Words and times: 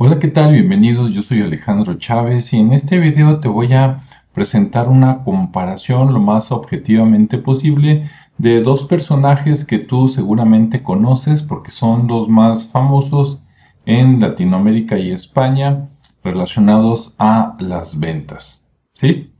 Hola, 0.00 0.20
¿qué 0.20 0.28
tal? 0.28 0.52
Bienvenidos, 0.52 1.10
yo 1.12 1.22
soy 1.22 1.42
Alejandro 1.42 1.94
Chávez 1.94 2.52
y 2.52 2.58
en 2.60 2.72
este 2.72 2.98
video 2.98 3.40
te 3.40 3.48
voy 3.48 3.72
a 3.72 4.04
presentar 4.32 4.88
una 4.88 5.24
comparación 5.24 6.14
lo 6.14 6.20
más 6.20 6.52
objetivamente 6.52 7.36
posible 7.36 8.08
de 8.36 8.62
dos 8.62 8.84
personajes 8.84 9.64
que 9.64 9.80
tú 9.80 10.06
seguramente 10.06 10.84
conoces 10.84 11.42
porque 11.42 11.72
son 11.72 12.06
los 12.06 12.28
más 12.28 12.70
famosos 12.70 13.40
en 13.86 14.20
Latinoamérica 14.20 14.96
y 15.00 15.10
España 15.10 15.88
relacionados 16.22 17.16
a 17.18 17.56
las 17.58 17.98
ventas. 17.98 18.70
¿sí? 18.92 19.32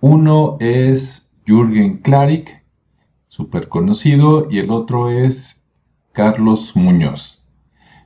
Uno 0.00 0.56
es 0.60 1.32
Jürgen 1.48 1.96
Klarik, 1.98 2.62
súper 3.26 3.68
conocido, 3.68 4.46
y 4.48 4.60
el 4.60 4.70
otro 4.70 5.10
es 5.10 5.66
Carlos 6.12 6.76
Muñoz. 6.76 7.44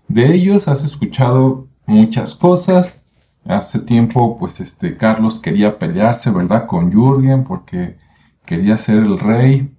De 0.09 0.35
ellos 0.35 0.67
has 0.67 0.83
escuchado 0.83 1.69
muchas 1.91 2.35
cosas. 2.35 2.99
Hace 3.45 3.81
tiempo, 3.81 4.39
pues 4.39 4.61
este 4.61 4.97
Carlos 4.97 5.41
quería 5.41 5.79
pelearse, 5.79 6.31
¿verdad? 6.31 6.67
Con 6.67 6.93
Jürgen 6.93 7.45
porque 7.45 7.97
quería 8.47 8.77
ser 8.77 8.99
el 8.99 9.19
rey. 9.19 9.75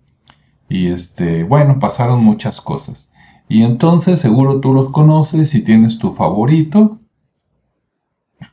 Y 0.69 0.87
este, 0.87 1.43
bueno, 1.43 1.79
pasaron 1.79 2.23
muchas 2.23 2.61
cosas. 2.61 3.09
Y 3.47 3.63
entonces 3.63 4.19
seguro 4.19 4.61
tú 4.61 4.73
los 4.73 4.89
conoces 4.89 5.53
y 5.55 5.63
tienes 5.63 5.99
tu 5.99 6.11
favorito. 6.11 6.99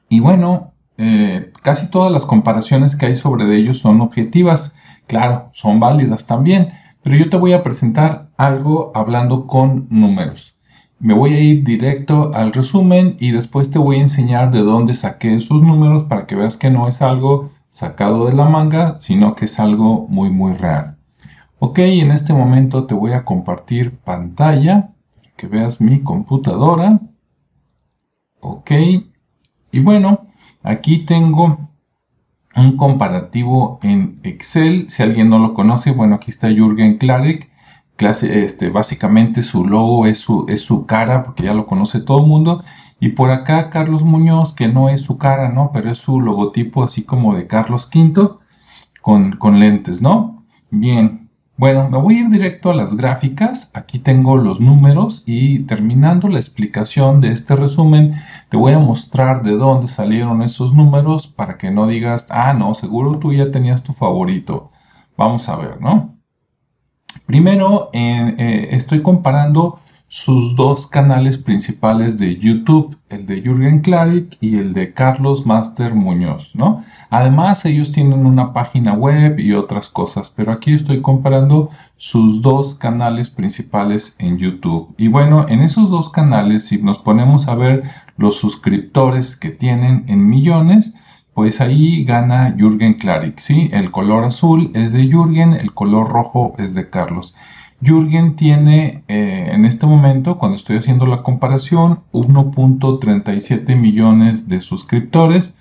Y 0.09 0.21
bueno, 0.21 0.73
eh, 0.97 1.53
casi 1.63 1.91
todas 1.91 2.11
las 2.11 2.27
comparaciones 2.27 2.97
que 2.97 3.07
hay 3.07 3.17
sobre 3.17 3.57
ellos 3.57 3.79
son 3.79 4.01
objetivas. 4.01 4.77
Claro, 5.07 5.51
son 5.53 5.81
válidas 5.81 6.27
también. 6.27 6.69
Pero 7.03 7.17
yo 7.17 7.31
te 7.31 7.37
voy 7.37 7.53
a 7.53 7.63
presentar 7.63 8.31
algo 8.37 8.93
hablando 8.95 9.47
con 9.47 9.87
números. 9.91 10.58
Me 11.01 11.15
voy 11.15 11.35
a 11.35 11.41
ir 11.41 11.65
directo 11.65 12.35
al 12.35 12.53
resumen 12.53 13.17
y 13.21 13.31
después 13.31 13.71
te 13.71 13.79
voy 13.79 13.97
a 13.97 14.01
enseñar 14.01 14.51
de 14.51 14.61
dónde 14.61 14.95
saqué 14.95 15.35
esos 15.35 15.63
números 15.63 16.05
para 16.05 16.27
que 16.27 16.35
veas 16.35 16.57
que 16.57 16.71
no 16.71 16.89
es 16.89 17.03
algo 17.03 17.51
sacado 17.71 18.27
de 18.27 18.35
la 18.35 18.47
manga, 18.47 18.99
sino 19.01 19.37
que 19.37 19.45
es 19.45 19.61
algo 19.61 20.09
muy 20.09 20.31
muy 20.31 20.55
real. 20.55 20.97
Ok, 21.61 21.79
en 21.81 22.11
este 22.11 22.33
momento 22.33 22.87
te 22.87 22.95
voy 22.95 23.13
a 23.13 23.25
compartir 23.25 23.97
pantalla, 23.99 24.91
que 25.37 25.47
veas 25.47 25.81
mi 25.81 26.01
computadora. 26.03 27.01
Ok, 28.41 28.71
y 29.73 29.81
bueno, 29.81 30.27
aquí 30.63 31.05
tengo 31.05 31.59
un 32.57 32.77
comparativo 32.77 33.79
en 33.83 34.21
Excel. 34.25 34.91
Si 34.91 35.03
alguien 35.03 35.29
no 35.29 35.39
lo 35.39 35.55
conoce, 35.55 35.93
bueno, 35.93 36.17
aquí 36.17 36.31
está 36.31 36.49
Jürgen 36.49 36.99
Klarek 36.99 37.49
clase, 37.99 38.45
este, 38.45 38.71
básicamente 38.71 39.43
su 39.43 39.67
logo 39.67 40.07
es 40.07 40.19
su, 40.21 40.87
cara, 40.87 41.25
porque 41.25 41.43
ya 41.45 41.55
lo 41.55 41.67
conoce 41.67 42.01
todo 42.01 42.21
el 42.21 42.27
mundo. 42.27 42.65
Y 43.01 43.11
por 43.11 43.31
acá 43.31 43.71
Carlos 43.71 44.03
Muñoz, 44.05 44.55
que 44.55 44.69
no 44.69 44.89
es 44.89 45.03
su 45.03 45.19
cara, 45.19 45.51
¿no? 45.51 45.71
Pero 45.73 45.91
es 45.91 45.99
su 45.99 46.21
logotipo 46.21 46.85
así 46.85 47.05
como 47.05 47.35
de 47.35 47.47
Carlos 47.47 47.91
V 47.95 48.39
con, 49.03 49.33
con 49.33 49.61
lentes, 49.61 50.01
¿no? 50.01 50.45
Bien, 50.71 51.29
bueno, 51.59 51.89
me 51.91 51.99
voy 51.99 52.17
a 52.17 52.21
ir 52.21 52.29
directo 52.31 52.71
a 52.71 52.75
las 52.75 52.95
gráficas. 52.97 53.73
Aquí 53.75 53.99
tengo 53.99 54.37
los 54.37 54.61
números 54.61 55.25
y 55.27 55.61
terminando 55.61 56.29
la 56.29 56.39
explicación 56.39 57.21
de 57.21 57.33
este 57.33 57.57
resumen, 57.57 58.15
te 58.49 58.57
voy 58.57 58.75
a 58.75 58.79
mostrar 58.79 59.43
de 59.43 59.53
dónde 59.57 59.89
salieron 59.89 60.43
esos 60.43 60.73
números 60.73 61.27
para 61.27 61.59
que 61.59 61.71
no 61.73 61.89
digas, 61.89 62.27
ah, 62.31 62.53
no, 62.55 62.75
seguro 62.75 63.19
tú 63.19 63.33
ya 63.33 63.51
tenías 63.51 63.83
tu 63.83 63.93
favorito. 63.93 64.71
Vamos 65.17 65.49
a 65.49 65.57
ver, 65.57 65.81
¿no? 65.81 66.18
Primero, 67.27 67.91
eh, 67.93 68.69
estoy 68.71 69.03
comparando 69.03 69.81
sus 70.09 70.57
dos 70.57 70.87
canales 70.87 71.37
principales 71.37 72.19
de 72.19 72.37
YouTube, 72.39 72.97
el 73.11 73.27
de 73.27 73.43
Jürgen 73.43 73.81
Klarik 73.81 74.39
y 74.41 74.57
el 74.57 74.73
de 74.73 74.95
Carlos 74.95 75.45
Master 75.45 75.95
Muñoz, 75.95 76.55
¿no? 76.55 76.83
Además, 77.11 77.67
ellos 77.67 77.93
tienen 77.93 78.25
una 78.25 78.55
página 78.55 78.95
web 78.95 79.39
y 79.39 79.53
otras 79.53 79.91
cosas, 79.91 80.33
pero 80.35 80.53
aquí 80.53 80.73
estoy 80.73 81.03
comparando 81.03 81.71
sus 81.99 82.41
dos 82.41 82.75
canales 82.75 83.29
principales 83.29 84.17
en 84.19 84.39
YouTube. 84.39 84.95
Y 84.97 85.09
bueno, 85.09 85.47
en 85.47 85.61
esos 85.61 85.91
dos 85.91 86.09
canales, 86.09 86.67
si 86.67 86.79
nos 86.79 86.99
ponemos 86.99 87.47
a 87.47 87.55
ver 87.55 87.85
los 88.17 88.37
suscriptores 88.37 89.37
que 89.37 89.51
tienen 89.51 90.05
en 90.09 90.27
millones, 90.27 90.95
pues 91.39 91.61
ahí 91.61 92.03
gana 92.03 92.53
Jürgen 92.59 92.95
Klarik, 92.95 93.39
¿sí? 93.39 93.71
El 93.73 93.93
color 93.93 94.25
azul 94.25 94.73
es 94.75 94.93
de 94.93 95.07
Jürgen, 95.07 95.53
el 95.53 95.73
color 95.73 96.09
rojo 96.09 96.57
es 96.59 96.75
de 96.75 96.91
Carlos. 96.91 97.37
Jürgen 97.81 98.35
tiene 98.35 99.05
eh, 99.07 99.51
en 99.53 99.65
este 99.65 99.87
momento, 99.87 100.37
cuando 100.37 100.57
estoy 100.57 100.79
haciendo 100.79 101.07
la 101.07 101.23
comparación, 101.23 102.01
1.37 102.13 103.77
millones 103.77 104.49
de 104.49 104.61
suscriptores, 104.61 105.55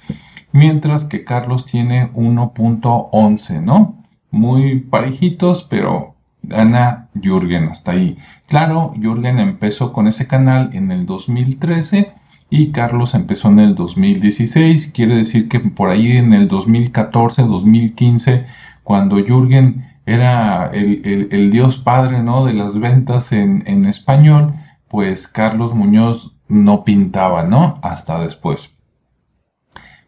mientras 0.51 1.05
que 1.05 1.23
Carlos 1.23 1.67
tiene 1.67 2.11
1.11, 2.13 3.61
¿no? 3.61 4.03
Muy 4.31 4.79
parejitos, 4.79 5.63
pero 5.63 6.15
gana 6.41 7.07
Jürgen 7.21 7.65
hasta 7.65 7.91
ahí. 7.91 8.17
Claro, 8.47 8.95
Jürgen 8.99 9.37
empezó 9.37 9.93
con 9.93 10.07
ese 10.07 10.25
canal 10.25 10.71
en 10.73 10.91
el 10.91 11.05
2013 11.05 12.13
y 12.49 12.71
Carlos 12.71 13.13
empezó 13.13 13.49
en 13.49 13.59
el 13.59 13.75
2016, 13.75 14.91
quiere 14.93 15.15
decir 15.15 15.49
que 15.49 15.59
por 15.59 15.89
ahí 15.89 16.15
en 16.15 16.33
el 16.33 16.47
2014, 16.47 17.43
2015, 17.43 18.45
cuando 18.83 19.17
Jürgen 19.17 19.85
era 20.05 20.67
el, 20.71 21.51
dios 21.51 21.77
padre 21.77 22.23
¿no? 22.23 22.45
de 22.45 22.53
las 22.53 22.79
ventas 22.79 23.33
en, 23.33 23.63
en, 23.67 23.85
español, 23.85 24.53
pues 24.87 25.27
Carlos 25.27 25.75
Muñoz 25.75 26.33
no 26.47 26.85
pintaba, 26.85 27.43
¿no? 27.43 27.79
Hasta 27.83 28.23
después. 28.23 28.73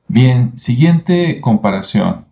Bien, 0.07 0.57
siguiente 0.57 1.41
comparación. 1.41 2.25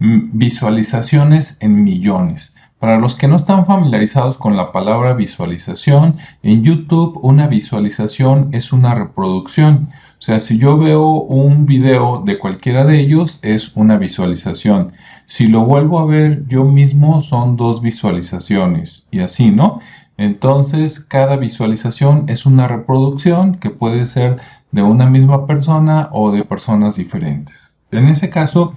Visualizaciones 0.00 1.56
en 1.60 1.84
millones. 1.84 2.53
Para 2.84 2.98
los 2.98 3.14
que 3.14 3.28
no 3.28 3.36
están 3.36 3.64
familiarizados 3.64 4.36
con 4.36 4.58
la 4.58 4.70
palabra 4.70 5.14
visualización, 5.14 6.18
en 6.42 6.62
YouTube 6.62 7.18
una 7.22 7.46
visualización 7.46 8.50
es 8.52 8.74
una 8.74 8.94
reproducción. 8.94 9.88
O 10.18 10.20
sea, 10.20 10.38
si 10.38 10.58
yo 10.58 10.76
veo 10.76 11.02
un 11.02 11.64
video 11.64 12.22
de 12.26 12.38
cualquiera 12.38 12.84
de 12.84 13.00
ellos, 13.00 13.38
es 13.40 13.74
una 13.74 13.96
visualización. 13.96 14.92
Si 15.28 15.48
lo 15.48 15.64
vuelvo 15.64 15.98
a 15.98 16.04
ver 16.04 16.46
yo 16.46 16.64
mismo, 16.64 17.22
son 17.22 17.56
dos 17.56 17.80
visualizaciones. 17.80 19.08
Y 19.10 19.20
así, 19.20 19.50
¿no? 19.50 19.80
Entonces, 20.18 21.00
cada 21.00 21.38
visualización 21.38 22.26
es 22.28 22.44
una 22.44 22.68
reproducción 22.68 23.54
que 23.54 23.70
puede 23.70 24.04
ser 24.04 24.36
de 24.72 24.82
una 24.82 25.08
misma 25.08 25.46
persona 25.46 26.10
o 26.12 26.32
de 26.32 26.44
personas 26.44 26.96
diferentes. 26.96 27.56
En 27.92 28.08
ese 28.08 28.28
caso, 28.28 28.74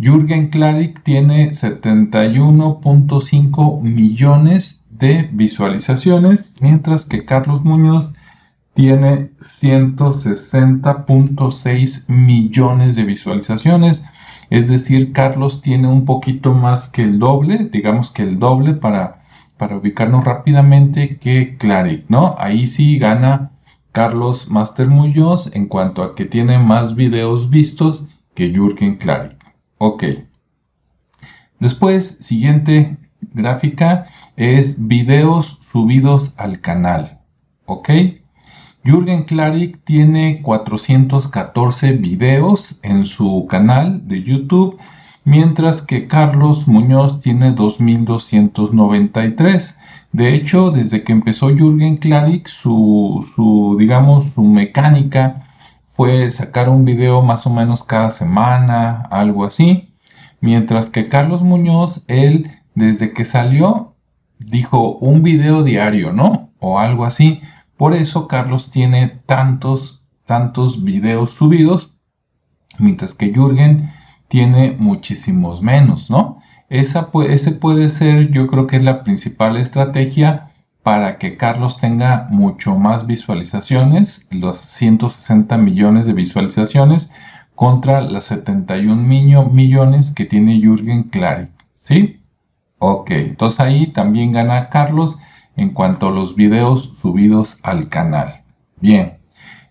Jürgen 0.00 0.50
Klarik 0.50 1.02
tiene 1.02 1.50
71.5 1.50 3.82
millones 3.82 4.86
de 4.90 5.28
visualizaciones, 5.32 6.54
mientras 6.60 7.04
que 7.04 7.24
Carlos 7.24 7.64
Muñoz 7.64 8.08
tiene 8.74 9.32
160.6 9.60 12.08
millones 12.08 12.94
de 12.94 13.02
visualizaciones. 13.02 14.04
Es 14.50 14.68
decir, 14.68 15.12
Carlos 15.12 15.62
tiene 15.62 15.88
un 15.88 16.04
poquito 16.04 16.54
más 16.54 16.88
que 16.88 17.02
el 17.02 17.18
doble, 17.18 17.68
digamos 17.72 18.12
que 18.12 18.22
el 18.22 18.38
doble 18.38 18.74
para, 18.74 19.24
para 19.56 19.78
ubicarnos 19.78 20.24
rápidamente 20.24 21.16
que 21.16 21.56
Claric, 21.56 22.04
¿no? 22.08 22.36
Ahí 22.38 22.68
sí 22.68 23.00
gana 23.00 23.50
Carlos 23.90 24.48
Master 24.48 24.86
Muñoz 24.86 25.50
en 25.54 25.66
cuanto 25.66 26.04
a 26.04 26.14
que 26.14 26.24
tiene 26.24 26.60
más 26.60 26.94
videos 26.94 27.50
vistos 27.50 28.08
que 28.36 28.52
Jürgen 28.52 28.98
Klarik. 28.98 29.37
Ok. 29.78 30.04
Después, 31.60 32.16
siguiente 32.20 32.96
gráfica 33.32 34.06
es 34.36 34.74
videos 34.78 35.58
subidos 35.70 36.34
al 36.36 36.60
canal. 36.60 37.20
Ok. 37.66 37.90
Jürgen 38.84 39.24
Klarik 39.24 39.84
tiene 39.84 40.40
414 40.42 41.92
videos 41.92 42.78
en 42.82 43.04
su 43.04 43.46
canal 43.48 44.08
de 44.08 44.22
YouTube, 44.22 44.78
mientras 45.24 45.82
que 45.82 46.08
Carlos 46.08 46.66
Muñoz 46.66 47.20
tiene 47.20 47.52
2293. 47.52 49.78
De 50.12 50.34
hecho, 50.34 50.70
desde 50.70 51.04
que 51.04 51.12
empezó 51.12 51.48
Jürgen 51.48 51.98
Klarik, 51.98 52.48
su, 52.48 53.22
su 53.34 53.76
digamos, 53.78 54.32
su 54.32 54.42
mecánica 54.42 55.47
fue 55.98 56.30
sacar 56.30 56.68
un 56.68 56.84
video 56.84 57.22
más 57.22 57.44
o 57.48 57.50
menos 57.50 57.82
cada 57.82 58.12
semana, 58.12 59.02
algo 59.10 59.44
así. 59.44 59.92
Mientras 60.40 60.90
que 60.90 61.08
Carlos 61.08 61.42
Muñoz, 61.42 62.04
él 62.06 62.52
desde 62.76 63.12
que 63.12 63.24
salió, 63.24 63.96
dijo 64.38 64.92
un 64.98 65.24
video 65.24 65.64
diario, 65.64 66.12
¿no? 66.12 66.50
O 66.60 66.78
algo 66.78 67.04
así. 67.04 67.40
Por 67.76 67.94
eso 67.94 68.28
Carlos 68.28 68.70
tiene 68.70 69.08
tantos, 69.26 70.04
tantos 70.24 70.84
videos 70.84 71.32
subidos, 71.32 71.96
mientras 72.78 73.12
que 73.14 73.34
Jürgen 73.34 73.90
tiene 74.28 74.76
muchísimos 74.78 75.62
menos, 75.62 76.10
¿no? 76.10 76.38
Esa, 76.68 77.10
ese 77.28 77.50
puede 77.50 77.88
ser, 77.88 78.30
yo 78.30 78.46
creo 78.46 78.68
que 78.68 78.76
es 78.76 78.84
la 78.84 79.02
principal 79.02 79.56
estrategia 79.56 80.47
para 80.88 81.18
que 81.18 81.36
Carlos 81.36 81.76
tenga 81.76 82.28
mucho 82.30 82.74
más 82.74 83.06
visualizaciones, 83.06 84.26
los 84.30 84.56
160 84.56 85.58
millones 85.58 86.06
de 86.06 86.14
visualizaciones 86.14 87.12
contra 87.54 88.00
las 88.00 88.24
71 88.24 88.96
millones 89.52 90.10
que 90.10 90.24
tiene 90.24 90.62
Jürgen 90.62 91.02
Klarik, 91.10 91.50
¿sí? 91.84 92.22
Ok, 92.78 93.10
entonces 93.10 93.60
ahí 93.60 93.88
también 93.88 94.32
gana 94.32 94.70
Carlos 94.70 95.18
en 95.56 95.74
cuanto 95.74 96.08
a 96.08 96.10
los 96.10 96.34
videos 96.34 96.94
subidos 97.02 97.60
al 97.64 97.90
canal. 97.90 98.40
Bien, 98.80 99.18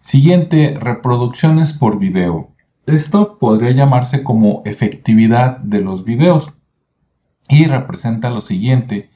siguiente, 0.01 0.77
reproducciones 0.79 1.73
por 1.73 1.97
video. 1.97 2.49
Esto 2.85 3.39
podría 3.39 3.71
llamarse 3.71 4.21
como 4.21 4.61
efectividad 4.65 5.57
de 5.57 5.81
los 5.81 6.03
videos 6.03 6.53
y 7.49 7.65
representa 7.65 8.29
lo 8.29 8.41
siguiente. 8.41 9.09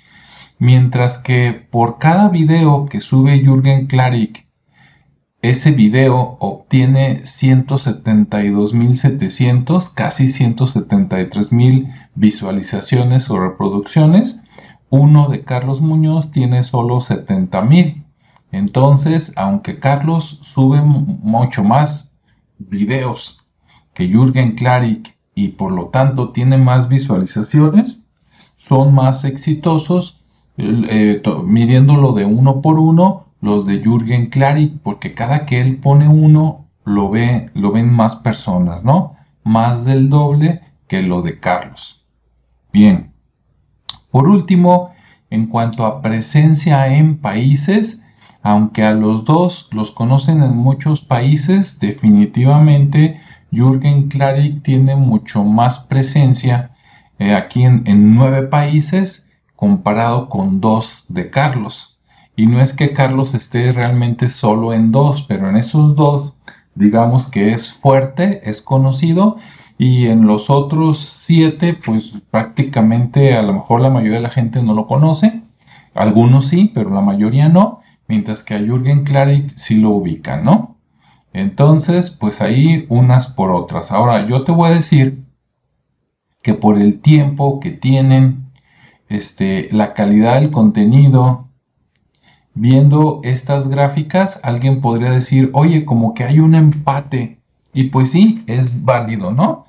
Mientras 0.61 1.17
que 1.17 1.51
por 1.53 1.97
cada 1.97 2.29
video 2.29 2.85
que 2.85 2.99
sube 2.99 3.43
Jürgen 3.43 3.87
Klarik, 3.87 4.45
ese 5.41 5.71
video 5.71 6.37
obtiene 6.39 7.23
172.700, 7.23 9.91
casi 9.95 10.27
173.000 10.27 11.91
visualizaciones 12.13 13.31
o 13.31 13.39
reproducciones. 13.39 14.43
Uno 14.91 15.29
de 15.29 15.43
Carlos 15.43 15.81
Muñoz 15.81 16.29
tiene 16.29 16.61
solo 16.61 16.97
70.000. 16.97 18.03
Entonces, 18.51 19.33
aunque 19.37 19.79
Carlos 19.79 20.41
sube 20.43 20.83
mucho 20.83 21.63
más 21.63 22.15
videos 22.59 23.43
que 23.95 24.07
Jürgen 24.07 24.53
Klarik 24.53 25.17
y 25.33 25.47
por 25.47 25.71
lo 25.71 25.87
tanto 25.87 26.29
tiene 26.29 26.59
más 26.59 26.87
visualizaciones, 26.87 27.97
son 28.57 28.93
más 28.93 29.25
exitosos 29.25 30.20
eh, 30.89 31.21
midiéndolo 31.45 32.13
de 32.13 32.25
uno 32.25 32.61
por 32.61 32.79
uno 32.79 33.25
los 33.41 33.65
de 33.65 33.81
Jürgen 33.83 34.29
Klarik, 34.29 34.79
porque 34.83 35.13
cada 35.13 35.45
que 35.45 35.59
él 35.61 35.77
pone 35.77 36.07
uno 36.07 36.67
lo, 36.85 37.09
ve, 37.09 37.49
lo 37.53 37.71
ven 37.71 37.91
más 37.91 38.15
personas, 38.15 38.83
¿no? 38.83 39.15
Más 39.43 39.85
del 39.85 40.09
doble 40.09 40.61
que 40.87 41.01
lo 41.01 41.21
de 41.21 41.39
Carlos. 41.39 42.05
Bien. 42.71 43.11
Por 44.11 44.27
último, 44.27 44.91
en 45.29 45.47
cuanto 45.47 45.85
a 45.85 46.01
presencia 46.01 46.87
en 46.95 47.17
países, 47.17 48.03
aunque 48.43 48.83
a 48.83 48.91
los 48.91 49.25
dos 49.25 49.69
los 49.71 49.91
conocen 49.91 50.43
en 50.43 50.55
muchos 50.55 51.01
países, 51.01 51.79
definitivamente 51.79 53.19
Jürgen 53.51 54.09
Klarik 54.09 54.61
tiene 54.61 54.95
mucho 54.95 55.43
más 55.43 55.79
presencia 55.79 56.71
eh, 57.19 57.33
aquí 57.33 57.63
en, 57.63 57.83
en 57.85 58.15
nueve 58.15 58.43
países 58.43 59.27
comparado 59.61 60.27
con 60.27 60.59
dos 60.59 61.05
de 61.07 61.29
Carlos. 61.29 61.99
Y 62.35 62.47
no 62.47 62.61
es 62.61 62.73
que 62.73 62.93
Carlos 62.93 63.35
esté 63.35 63.71
realmente 63.71 64.27
solo 64.27 64.73
en 64.73 64.91
dos, 64.91 65.21
pero 65.21 65.47
en 65.47 65.55
esos 65.55 65.95
dos, 65.95 66.33
digamos 66.73 67.29
que 67.29 67.53
es 67.53 67.71
fuerte, 67.71 68.49
es 68.49 68.63
conocido, 68.63 69.37
y 69.77 70.07
en 70.07 70.25
los 70.25 70.49
otros 70.49 70.97
siete, 70.97 71.75
pues 71.75 72.23
prácticamente 72.31 73.35
a 73.37 73.43
lo 73.43 73.53
mejor 73.53 73.81
la 73.81 73.91
mayoría 73.91 74.17
de 74.17 74.23
la 74.23 74.29
gente 74.31 74.63
no 74.63 74.73
lo 74.73 74.87
conoce, 74.87 75.43
algunos 75.93 76.47
sí, 76.47 76.71
pero 76.73 76.89
la 76.89 77.01
mayoría 77.01 77.47
no, 77.47 77.81
mientras 78.07 78.43
que 78.43 78.55
a 78.55 78.59
Jürgen 78.59 79.03
Klarik 79.03 79.51
sí 79.51 79.75
lo 79.75 79.91
ubican, 79.91 80.43
¿no? 80.43 80.77
Entonces, 81.33 82.09
pues 82.09 82.41
ahí 82.41 82.87
unas 82.89 83.27
por 83.27 83.51
otras. 83.51 83.91
Ahora, 83.91 84.25
yo 84.25 84.43
te 84.43 84.53
voy 84.53 84.71
a 84.71 84.73
decir 84.73 85.23
que 86.41 86.55
por 86.55 86.79
el 86.79 86.99
tiempo 86.99 87.59
que 87.59 87.69
tienen 87.69 88.40
este, 89.11 89.67
la 89.71 89.93
calidad 89.93 90.39
del 90.39 90.51
contenido. 90.51 91.47
Viendo 92.53 93.21
estas 93.23 93.67
gráficas, 93.67 94.39
alguien 94.43 94.81
podría 94.81 95.11
decir, 95.11 95.49
oye, 95.53 95.85
como 95.85 96.13
que 96.13 96.23
hay 96.23 96.39
un 96.39 96.55
empate. 96.55 97.39
Y 97.73 97.85
pues 97.85 98.11
sí, 98.11 98.43
es 98.47 98.83
válido, 98.83 99.31
¿no? 99.31 99.65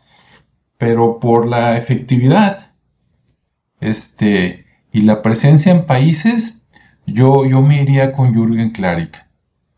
Pero 0.79 1.21
por 1.21 1.47
la 1.47 1.77
efectividad 1.77 2.71
este, 3.81 4.65
y 4.93 5.03
la 5.03 5.23
presencia 5.23 5.73
en 5.73 5.87
países, 5.87 6.65
yo, 7.07 7.45
yo 7.45 7.63
me 7.63 7.83
iría 7.83 8.13
con 8.13 8.35
Jürgen 8.35 8.71
Klarik. 8.71 9.25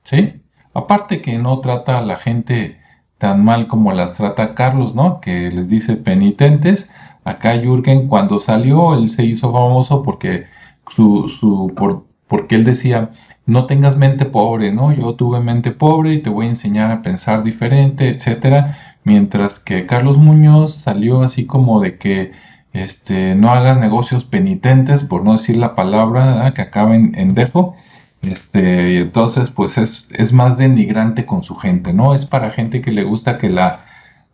¿Sí? 0.05 0.43
Aparte 0.75 1.23
que 1.23 1.39
no 1.39 1.61
trata 1.61 1.99
a 1.99 2.03
la 2.03 2.17
gente 2.17 2.81
tan 3.19 3.45
mal 3.45 3.69
como 3.69 3.93
las 3.93 4.17
trata 4.17 4.55
Carlos, 4.55 4.95
¿no? 4.95 5.21
Que 5.21 5.51
les 5.51 5.69
dice 5.69 5.97
penitentes, 5.97 6.91
Acá 7.25 7.59
Jürgen 7.61 8.09
cuando 8.09 8.41
salió, 8.41 8.95
él 8.95 9.09
se 9.09 9.25
hizo 9.25 9.53
famoso 9.53 10.03
porque, 10.03 10.45
su, 10.89 11.29
su, 11.29 11.73
por, 11.75 12.05
porque 12.29 12.55
él 12.57 12.65
decía, 12.65 13.11
no 13.47 13.67
tengas 13.67 13.97
mente 13.97 14.25
pobre, 14.27 14.73
¿no? 14.73 14.93
Yo 14.93 15.15
tuve 15.15 15.41
mente 15.41 15.71
pobre 15.71 16.15
y 16.15 16.23
te 16.23 16.31
voy 16.31 16.47
a 16.47 16.51
enseñar 16.51 16.91
a 16.91 17.03
pensar 17.03 17.43
diferente, 17.43 18.09
etcétera. 18.11 18.79
Mientras 19.05 19.59
que 19.59 19.87
Carlos 19.87 20.19
Muñoz 20.19 20.75
salió 20.75 21.23
así 21.23 21.47
como 21.47 21.81
de 21.81 21.99
que 21.99 22.33
este, 22.73 23.35
no 23.35 23.51
hagas 23.51 23.79
negocios 23.79 24.25
penitentes, 24.25 25.05
por 25.05 25.25
no 25.25 25.33
decir 25.33 25.57
la 25.57 25.75
palabra 25.75 26.53
que 26.55 26.63
acaben 26.63 27.13
en 27.17 27.35
dejo. 27.35 27.77
Este, 28.23 29.01
entonces, 29.01 29.51
pues 29.51 29.79
es, 29.79 30.11
es, 30.13 30.33
más 30.33 30.57
denigrante 30.57 31.27
con 31.27 31.45
su 31.45 31.57
gente, 31.57 31.93
¿no? 31.93 32.15
Es 32.15 32.25
para 32.27 32.51
gente 32.51 32.81
que 32.81 32.91
le 32.91 33.05
gusta 33.05 33.39
que 33.39 33.51
la 33.51 33.85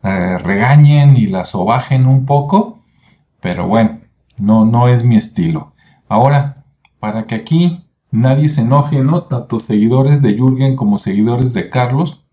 eh, 0.03 0.39
regañen 0.39 1.17
y 1.17 1.27
la 1.27 1.45
sobajen 1.45 2.07
un 2.07 2.25
poco 2.27 2.80
pero 3.41 3.67
bueno, 3.67 4.01
no, 4.39 4.65
no 4.65 4.89
es 4.89 5.05
mi 5.05 5.17
estilo. 5.17 5.73
Ahora, 6.09 6.65
para 6.99 7.27
que 7.27 7.35
aquí 7.35 7.85
nadie 8.11 8.49
se 8.49 8.63
enoje, 8.63 9.03
¿no? 9.03 9.25
Tanto 9.25 9.61
seguidores 9.61 10.23
de 10.23 10.35
Jürgen 10.35 10.77
como 10.77 10.99
seguidores 10.99 11.53
de 11.53 11.71
Carlos, 11.71 12.25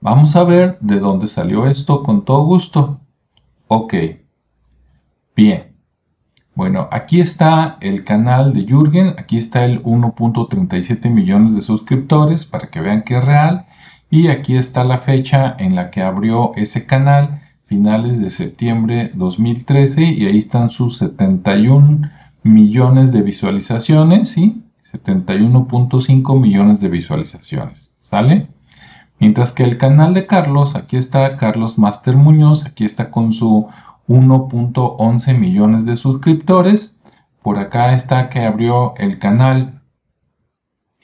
vamos 0.00 0.36
a 0.36 0.44
ver 0.44 0.78
de 0.80 0.98
dónde 0.98 1.26
salió 1.26 1.66
esto 1.66 2.02
con 2.02 2.24
todo 2.24 2.44
gusto. 2.44 3.00
Ok, 3.68 3.94
bien. 5.36 5.70
Bueno, 6.54 6.88
aquí 6.90 7.20
está 7.20 7.78
el 7.80 8.04
canal 8.04 8.52
de 8.52 8.66
Jürgen, 8.66 9.14
aquí 9.16 9.36
está 9.36 9.64
el 9.64 9.82
1.37 9.82 11.08
millones 11.08 11.54
de 11.54 11.62
suscriptores 11.62 12.44
para 12.44 12.68
que 12.70 12.80
vean 12.80 13.02
que 13.02 13.16
es 13.16 13.24
real. 13.24 13.66
Y 14.10 14.26
aquí 14.26 14.56
está 14.56 14.84
la 14.84 14.98
fecha 14.98 15.54
en 15.58 15.76
la 15.76 15.90
que 15.90 16.02
abrió 16.02 16.52
ese 16.56 16.84
canal 16.84 17.40
finales 17.70 18.18
de 18.18 18.30
septiembre 18.30 19.12
2013 19.14 20.02
y 20.02 20.26
ahí 20.26 20.38
están 20.38 20.70
sus 20.70 20.98
71 20.98 22.00
millones 22.42 23.12
de 23.12 23.22
visualizaciones, 23.22 24.30
¿sí? 24.30 24.64
71.5 24.92 26.40
millones 26.40 26.80
de 26.80 26.88
visualizaciones, 26.88 27.92
¿sale? 28.00 28.48
Mientras 29.20 29.52
que 29.52 29.62
el 29.62 29.78
canal 29.78 30.14
de 30.14 30.26
Carlos, 30.26 30.74
aquí 30.74 30.96
está 30.96 31.36
Carlos 31.36 31.78
Master 31.78 32.16
Muñoz, 32.16 32.66
aquí 32.66 32.84
está 32.84 33.12
con 33.12 33.32
su 33.32 33.68
1.11 34.08 35.38
millones 35.38 35.84
de 35.84 35.94
suscriptores. 35.94 36.98
Por 37.40 37.60
acá 37.60 37.94
está 37.94 38.30
que 38.30 38.40
abrió 38.40 38.94
el 38.96 39.20
canal 39.20 39.80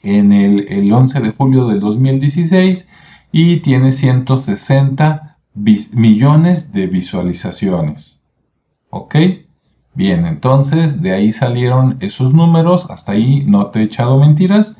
en 0.03 0.33
el, 0.33 0.67
el 0.67 0.91
11 0.91 1.21
de 1.21 1.31
julio 1.31 1.65
del 1.69 1.79
2016 1.79 2.89
y 3.31 3.61
tiene 3.61 3.93
160 3.93 5.36
millones 5.57 6.71
de 6.71 6.87
visualizaciones. 6.87 8.21
¿Ok? 8.89 9.15
Bien, 9.93 10.25
entonces 10.25 11.01
de 11.01 11.13
ahí 11.13 11.31
salieron 11.31 11.97
esos 11.99 12.33
números. 12.33 12.89
Hasta 12.89 13.13
ahí 13.13 13.43
no 13.45 13.67
te 13.67 13.79
he 13.79 13.83
echado 13.83 14.19
mentiras. 14.19 14.77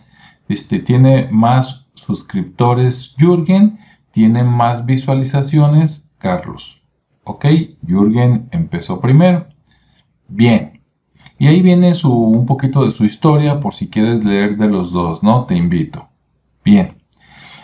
Este 0.48 0.80
tiene 0.80 1.28
más 1.32 1.88
suscriptores 1.96 3.16
Jürgen, 3.18 3.80
tiene 4.12 4.44
más 4.44 4.86
visualizaciones 4.86 6.08
Carlos. 6.20 6.82
¿Ok? 7.24 7.46
Jürgen 7.86 8.48
empezó 8.52 9.02
primero. 9.02 9.48
Bien. 10.28 10.82
Y 11.40 11.48
ahí 11.48 11.62
viene 11.62 11.94
su, 11.94 12.12
un 12.12 12.46
poquito 12.46 12.86
de 12.86 12.92
su 12.92 13.06
historia 13.06 13.60
por 13.60 13.74
si 13.74 13.90
quieres 13.90 14.24
leer 14.24 14.58
de 14.58 14.68
los 14.68 14.92
dos, 14.92 15.22
¿no? 15.24 15.46
Te 15.46 15.56
invito. 15.56 16.08
Bien. 16.64 16.98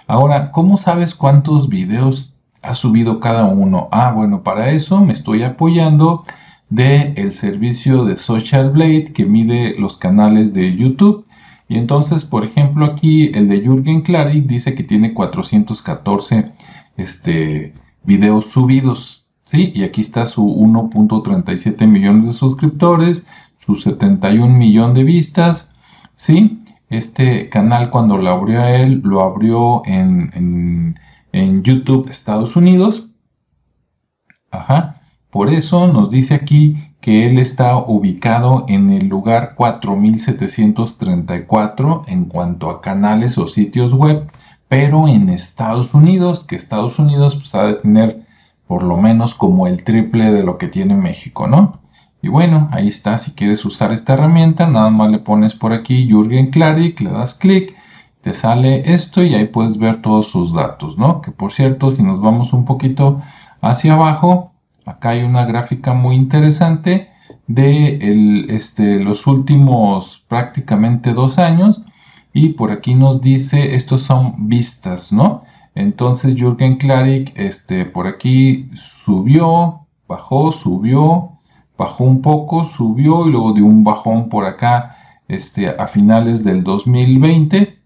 Ahora, 0.07 0.51
¿cómo 0.51 0.77
sabes 0.77 1.15
cuántos 1.15 1.69
videos 1.69 2.32
ha 2.63 2.73
subido 2.73 3.19
cada 3.19 3.45
uno. 3.45 3.89
Ah, 3.91 4.11
bueno, 4.11 4.41
para 4.41 4.71
eso 4.71 4.99
me 5.01 5.13
estoy 5.13 5.43
apoyando 5.43 6.23
del 6.69 7.13
el 7.17 7.33
servicio 7.33 8.05
de 8.05 8.17
Social 8.17 8.71
Blade 8.71 9.11
que 9.13 9.25
mide 9.25 9.75
los 9.77 9.97
canales 9.97 10.53
de 10.53 10.75
YouTube. 10.75 11.25
Y 11.67 11.77
entonces, 11.77 12.23
por 12.23 12.45
ejemplo, 12.45 12.85
aquí 12.85 13.31
el 13.33 13.49
de 13.49 13.61
Jürgen 13.61 14.01
Klarik 14.01 14.47
dice 14.47 14.75
que 14.75 14.83
tiene 14.83 15.13
414 15.13 16.51
este, 16.97 17.73
videos 18.03 18.45
subidos. 18.45 19.25
¿sí? 19.45 19.71
Y 19.75 19.83
aquí 19.83 20.01
está 20.01 20.25
su 20.25 20.45
1.37 20.45 21.85
millones 21.85 22.25
de 22.25 22.31
suscriptores, 22.31 23.25
sus 23.59 23.83
71 23.83 24.57
millones 24.57 24.95
de 24.95 25.03
vistas. 25.03 25.73
¿sí? 26.15 26.59
Este 26.89 27.49
canal 27.49 27.89
cuando 27.89 28.17
lo 28.17 28.29
abrió 28.29 28.61
a 28.61 28.71
él, 28.71 29.01
lo 29.03 29.21
abrió 29.21 29.83
en 29.85 30.95
YouTube 31.33 32.09
Estados 32.09 32.55
Unidos. 32.55 33.09
Ajá. 34.51 35.01
Por 35.29 35.51
eso 35.51 35.87
nos 35.87 36.11
dice 36.11 36.35
aquí 36.35 36.77
que 37.01 37.25
él 37.25 37.39
está 37.39 37.75
ubicado 37.77 38.65
en 38.67 38.91
el 38.91 39.09
lugar 39.09 39.55
4734 39.55 42.05
en 42.07 42.25
cuanto 42.25 42.69
a 42.69 42.81
canales 42.81 43.37
o 43.37 43.47
sitios 43.47 43.93
web, 43.93 44.29
pero 44.69 45.07
en 45.07 45.29
Estados 45.29 45.93
Unidos, 45.93 46.43
que 46.43 46.55
Estados 46.55 46.99
Unidos 46.99 47.35
pues, 47.35 47.55
ha 47.55 47.63
de 47.63 47.73
tener 47.73 48.23
por 48.67 48.83
lo 48.83 48.97
menos 48.97 49.35
como 49.35 49.67
el 49.67 49.83
triple 49.83 50.31
de 50.31 50.43
lo 50.43 50.57
que 50.57 50.67
tiene 50.67 50.95
México, 50.95 51.47
¿no? 51.47 51.79
Y 52.21 52.29
bueno, 52.29 52.69
ahí 52.71 52.87
está, 52.87 53.17
si 53.17 53.33
quieres 53.33 53.65
usar 53.65 53.91
esta 53.91 54.13
herramienta, 54.13 54.65
nada 54.65 54.89
más 54.89 55.11
le 55.11 55.19
pones 55.19 55.55
por 55.55 55.73
aquí 55.73 56.07
Jürgen 56.07 56.51
Klarik, 56.51 57.01
le 57.01 57.09
das 57.09 57.33
clic, 57.33 57.75
te 58.23 58.33
sale 58.33 58.93
esto 58.93 59.21
y 59.21 59.35
ahí 59.35 59.47
puedes 59.47 59.77
ver 59.77 60.01
todos 60.01 60.29
sus 60.29 60.53
datos, 60.53 60.97
¿no? 60.97 61.21
Que 61.21 61.31
por 61.31 61.51
cierto, 61.51 61.93
si 61.93 62.01
nos 62.01 62.21
vamos 62.21 62.53
un 62.53 62.63
poquito 62.63 63.21
hacia 63.61 63.95
abajo, 63.95 64.53
acá 64.85 65.09
hay 65.09 65.23
una 65.23 65.45
gráfica 65.45 65.93
muy 65.93 66.15
interesante 66.15 67.09
de 67.47 68.45
este, 68.49 68.99
los 68.99 69.27
últimos 69.27 70.23
prácticamente 70.29 71.13
dos 71.13 71.37
años 71.37 71.83
y 72.31 72.49
por 72.49 72.71
aquí 72.71 72.95
nos 72.95 73.21
dice, 73.21 73.75
estos 73.75 74.03
son 74.03 74.47
vistas, 74.47 75.11
¿no? 75.11 75.43
Entonces 75.75 76.35
Jürgen 76.35 76.77
Klarik, 76.77 77.33
este, 77.35 77.85
por 77.85 78.07
aquí 78.07 78.69
subió, 78.73 79.85
bajó, 80.07 80.53
subió, 80.53 81.39
bajó 81.77 82.05
un 82.05 82.21
poco, 82.21 82.63
subió 82.63 83.27
y 83.27 83.31
luego 83.31 83.51
dio 83.51 83.65
un 83.65 83.83
bajón 83.83 84.29
por 84.29 84.45
acá 84.45 84.95
este, 85.27 85.67
a 85.67 85.87
finales 85.87 86.45
del 86.45 86.63
2020 86.63 87.82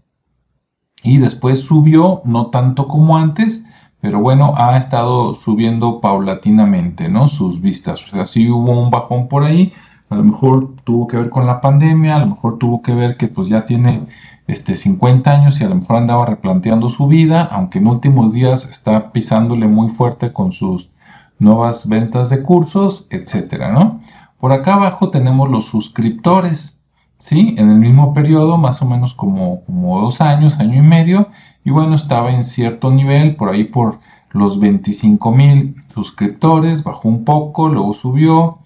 y 1.08 1.18
después 1.18 1.62
subió, 1.62 2.20
no 2.24 2.48
tanto 2.48 2.86
como 2.86 3.16
antes, 3.16 3.66
pero 4.00 4.20
bueno, 4.20 4.52
ha 4.56 4.76
estado 4.76 5.34
subiendo 5.34 6.00
paulatinamente, 6.00 7.08
¿no? 7.08 7.28
Sus 7.28 7.60
vistas. 7.60 8.04
O 8.04 8.10
sea, 8.10 8.26
sí 8.26 8.50
hubo 8.50 8.80
un 8.80 8.90
bajón 8.90 9.26
por 9.28 9.44
ahí, 9.44 9.72
a 10.10 10.16
lo 10.16 10.24
mejor 10.24 10.74
tuvo 10.84 11.06
que 11.06 11.16
ver 11.16 11.30
con 11.30 11.46
la 11.46 11.60
pandemia, 11.60 12.16
a 12.16 12.18
lo 12.20 12.26
mejor 12.26 12.58
tuvo 12.58 12.82
que 12.82 12.92
ver 12.94 13.16
que 13.16 13.28
pues 13.28 13.48
ya 13.48 13.64
tiene 13.64 14.06
este 14.46 14.76
50 14.76 15.30
años 15.30 15.60
y 15.60 15.64
a 15.64 15.68
lo 15.68 15.76
mejor 15.76 15.96
andaba 15.96 16.26
replanteando 16.26 16.90
su 16.90 17.06
vida, 17.06 17.44
aunque 17.50 17.78
en 17.78 17.86
últimos 17.86 18.32
días 18.32 18.68
está 18.68 19.10
pisándole 19.12 19.66
muy 19.66 19.88
fuerte 19.88 20.32
con 20.32 20.52
sus 20.52 20.90
nuevas 21.38 21.88
ventas 21.88 22.30
de 22.30 22.42
cursos, 22.42 23.06
etcétera, 23.10 23.72
¿no? 23.72 24.00
Por 24.38 24.52
acá 24.52 24.74
abajo 24.74 25.10
tenemos 25.10 25.48
los 25.48 25.64
suscriptores, 25.64 26.77
¿sí? 27.18 27.54
En 27.58 27.70
el 27.70 27.78
mismo 27.78 28.14
periodo, 28.14 28.56
más 28.56 28.82
o 28.82 28.86
menos 28.86 29.14
como, 29.14 29.64
como 29.64 30.00
dos 30.00 30.20
años, 30.20 30.58
año 30.58 30.78
y 30.82 30.86
medio, 30.86 31.28
y 31.64 31.70
bueno, 31.70 31.94
estaba 31.94 32.32
en 32.32 32.44
cierto 32.44 32.90
nivel, 32.90 33.36
por 33.36 33.50
ahí 33.50 33.64
por 33.64 34.00
los 34.30 34.60
25 34.60 35.30
mil 35.32 35.76
suscriptores, 35.94 36.82
bajó 36.82 37.08
un 37.08 37.24
poco, 37.24 37.68
luego 37.68 37.92
subió, 37.94 38.58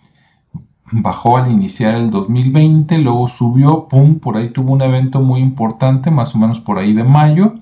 bajó 0.92 1.36
al 1.38 1.50
iniciar 1.50 1.94
el 1.94 2.10
2020, 2.10 2.98
luego 2.98 3.28
subió, 3.28 3.88
pum, 3.88 4.18
por 4.18 4.36
ahí 4.36 4.50
tuvo 4.50 4.72
un 4.72 4.82
evento 4.82 5.20
muy 5.20 5.40
importante, 5.40 6.10
más 6.10 6.34
o 6.34 6.38
menos 6.38 6.60
por 6.60 6.78
ahí 6.78 6.92
de 6.92 7.04
mayo, 7.04 7.54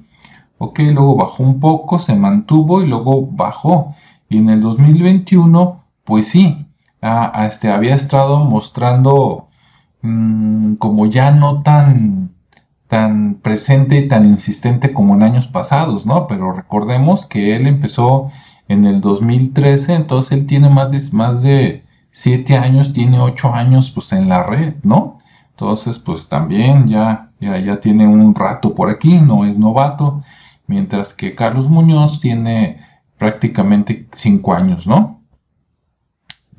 ok, 0.59 0.81
luego 0.93 1.17
bajó 1.17 1.43
un 1.43 1.61
poco, 1.61 1.99
se 1.99 2.15
mantuvo 2.15 2.83
y 2.83 2.87
luego 2.87 3.27
bajó. 3.31 3.95
Y 4.29 4.39
en 4.39 4.51
el 4.51 4.61
2021, 4.61 5.83
pues 6.05 6.29
sí, 6.29 6.67
a, 7.01 7.47
este, 7.47 7.71
había 7.71 7.95
estado 7.95 8.45
mostrando 8.45 9.49
mm, 10.03 10.75
como 10.75 11.07
ya 11.07 11.31
no 11.31 11.63
tan, 11.63 12.31
tan 12.89 13.37
presente 13.37 13.99
y 13.99 14.09
tan 14.09 14.27
insistente 14.27 14.93
como 14.93 15.15
en 15.15 15.23
años 15.23 15.47
pasados, 15.47 16.07
¿no? 16.07 16.27
Pero 16.27 16.53
recordemos 16.53 17.27
que 17.27 17.57
él 17.57 17.67
empezó 17.67 18.31
en 18.69 18.85
el 18.85 19.01
2013, 19.01 19.95
entonces 19.95 20.33
él 20.33 20.47
tiene 20.47 20.69
más 20.71 20.91
de, 20.91 21.17
más 21.17 21.43
de 21.43 21.85
7 22.13 22.57
años, 22.57 22.93
tiene 22.93 23.21
8 23.21 23.55
años 23.55 23.91
pues 23.91 24.13
en 24.13 24.29
la 24.29 24.45
red, 24.45 24.75
¿no? 24.83 25.19
Entonces 25.51 25.99
pues 25.99 26.29
también 26.29 26.89
ya, 26.89 27.31
ya, 27.41 27.59
ya 27.59 27.81
tiene 27.81 28.07
un 28.07 28.35
rato 28.35 28.75
por 28.75 28.91
aquí, 28.91 29.21
no 29.21 29.45
es 29.45 29.59
novato, 29.59 30.23
mientras 30.67 31.15
que 31.15 31.35
Carlos 31.35 31.69
Muñoz 31.69 32.21
tiene 32.21 32.81
prácticamente 33.19 34.07
cinco 34.13 34.55
años, 34.55 34.87
¿no? 34.87 35.21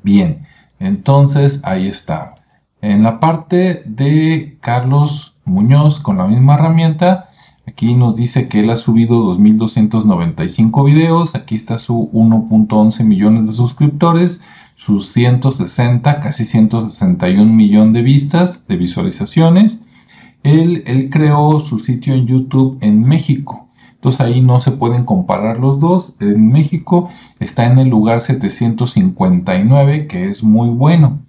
Bien, 0.02 0.46
entonces 0.78 1.60
ahí 1.64 1.88
está. 1.88 2.34
En 2.82 3.04
la 3.04 3.20
parte 3.20 3.84
de 3.86 4.58
Carlos 4.60 5.36
Muñoz 5.44 6.00
con 6.00 6.18
la 6.18 6.26
misma 6.26 6.54
herramienta, 6.54 7.28
aquí 7.64 7.94
nos 7.94 8.16
dice 8.16 8.48
que 8.48 8.58
él 8.58 8.70
ha 8.70 8.76
subido 8.76 9.36
2.295 9.36 10.84
videos, 10.84 11.36
aquí 11.36 11.54
está 11.54 11.78
su 11.78 12.10
1.11 12.12 13.04
millones 13.04 13.46
de 13.46 13.52
suscriptores, 13.52 14.44
sus 14.74 15.12
160, 15.12 16.18
casi 16.18 16.44
161 16.44 17.52
millones 17.52 17.94
de 17.94 18.02
vistas, 18.02 18.66
de 18.66 18.76
visualizaciones. 18.76 19.80
Él, 20.42 21.08
creó 21.12 21.60
su 21.60 21.78
sitio 21.78 22.14
en 22.14 22.26
YouTube 22.26 22.78
en 22.80 23.04
México. 23.04 23.68
Entonces 23.94 24.20
ahí 24.22 24.40
no 24.40 24.60
se 24.60 24.72
pueden 24.72 25.04
comparar 25.04 25.60
los 25.60 25.78
dos. 25.78 26.16
En 26.18 26.48
México 26.50 27.10
está 27.38 27.64
en 27.70 27.78
el 27.78 27.90
lugar 27.90 28.20
759, 28.20 30.08
que 30.08 30.28
es 30.30 30.42
muy 30.42 30.68
bueno. 30.68 31.20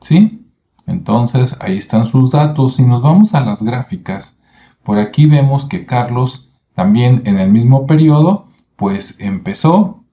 ¿Sí? 0.00 0.45
Entonces 0.86 1.56
ahí 1.60 1.78
están 1.78 2.06
sus 2.06 2.30
datos. 2.30 2.76
Si 2.76 2.84
nos 2.84 3.02
vamos 3.02 3.34
a 3.34 3.40
las 3.40 3.62
gráficas, 3.62 4.38
por 4.82 4.98
aquí 4.98 5.26
vemos 5.26 5.66
que 5.66 5.86
Carlos 5.86 6.50
también 6.74 7.22
en 7.24 7.38
el 7.38 7.50
mismo 7.50 7.86
periodo, 7.86 8.48
pues 8.76 9.16
empezó, 9.20 10.04